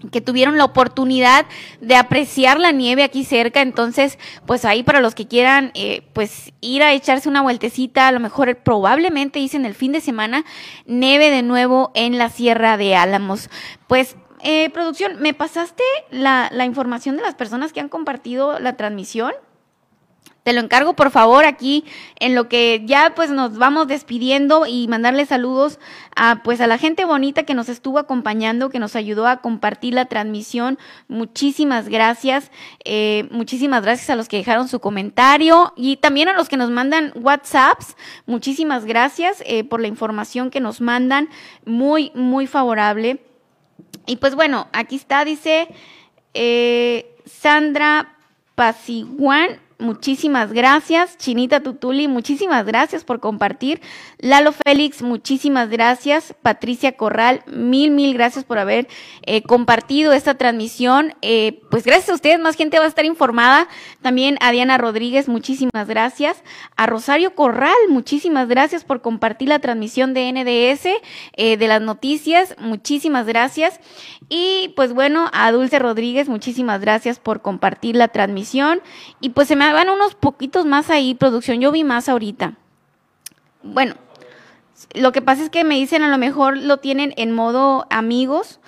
[0.09, 1.45] que tuvieron la oportunidad
[1.79, 6.53] de apreciar la nieve aquí cerca, entonces pues ahí para los que quieran eh, pues
[6.61, 10.45] ir a echarse una vueltecita, a lo mejor probablemente dicen el fin de semana,
[10.85, 13.49] nieve de nuevo en la Sierra de Álamos.
[13.87, 18.75] Pues eh, producción, ¿me pasaste la, la información de las personas que han compartido la
[18.75, 19.33] transmisión?
[20.43, 21.85] Te lo encargo, por favor, aquí
[22.19, 25.79] en lo que ya pues nos vamos despidiendo y mandarle saludos
[26.15, 29.93] a pues a la gente bonita que nos estuvo acompañando, que nos ayudó a compartir
[29.93, 30.79] la transmisión.
[31.07, 32.49] Muchísimas gracias.
[32.85, 36.71] Eh, muchísimas gracias a los que dejaron su comentario y también a los que nos
[36.71, 37.95] mandan WhatsApps.
[38.25, 41.29] Muchísimas gracias eh, por la información que nos mandan.
[41.65, 43.19] Muy, muy favorable.
[44.07, 45.67] Y pues bueno, aquí está, dice
[46.33, 48.15] eh, Sandra
[48.55, 51.17] Pasiguan muchísimas gracias.
[51.17, 53.81] Chinita Tutuli, muchísimas gracias por compartir.
[54.19, 56.33] Lalo Félix, muchísimas gracias.
[56.41, 58.87] Patricia Corral, mil, mil gracias por haber
[59.23, 61.13] eh, compartido esta transmisión.
[61.21, 63.67] Eh, pues gracias a ustedes, más gente va a estar informada.
[64.01, 66.43] También a Diana Rodríguez, muchísimas gracias.
[66.75, 70.87] A Rosario Corral, muchísimas gracias por compartir la transmisión de NDS,
[71.35, 73.79] eh, de las noticias, muchísimas gracias.
[74.29, 78.81] Y pues bueno, a Dulce Rodríguez, muchísimas gracias por compartir la transmisión.
[79.19, 81.61] Y pues se me van unos poquitos más ahí, producción.
[81.61, 82.53] Yo vi más ahorita.
[83.63, 83.95] Bueno,
[84.93, 88.59] lo que pasa es que me dicen a lo mejor lo tienen en modo amigos,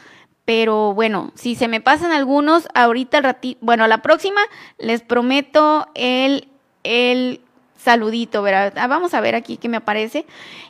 [0.45, 4.41] pero bueno, si se me pasan algunos, ahorita el ratito, bueno, la próxima
[4.78, 6.47] les prometo el,
[6.84, 7.41] el
[7.78, 8.74] saludito, ¿verdad?
[8.78, 10.26] Ah, vamos a ver aquí qué me aparece.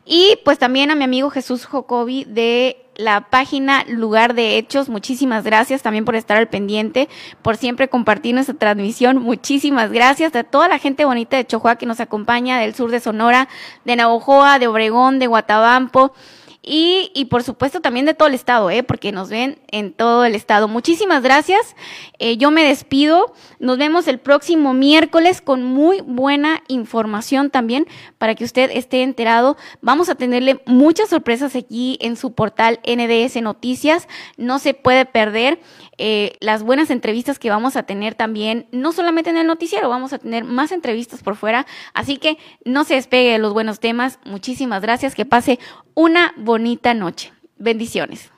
[0.06, 4.90] Y pues también a mi amigo Jesús Jocobi de la página Lugar de Hechos.
[4.90, 7.10] Muchísimas gracias también por estar al pendiente,
[7.42, 9.18] por siempre compartir nuestra transmisión.
[9.18, 13.00] Muchísimas gracias a toda la gente bonita de Chojoa que nos acompaña, del sur de
[13.00, 13.48] Sonora,
[13.86, 16.14] de Navojoa, de Obregón, de Guatabampo.
[16.66, 18.84] Y, por supuesto también de todo el estado, ¿eh?
[18.84, 20.70] porque nos ven en todo el estado.
[20.70, 21.76] Muchísimas gracias.
[22.20, 23.34] Eh, yo me despido.
[23.60, 27.86] Nos vemos el próximo miércoles con muy buena información también
[28.18, 29.58] para que usted esté enterado.
[29.82, 34.08] Vamos a tenerle muchas sorpresas aquí en su portal NDS Noticias.
[34.38, 35.60] No se puede perder
[35.98, 40.14] eh, las buenas entrevistas que vamos a tener también, no solamente en el noticiero, vamos
[40.14, 41.66] a tener más entrevistas por fuera.
[41.94, 44.20] Así que no se despegue de los buenos temas.
[44.26, 45.16] Muchísimas gracias.
[45.16, 45.60] Que pase
[45.94, 47.32] una bonita noche.
[47.58, 48.33] Bendiciones.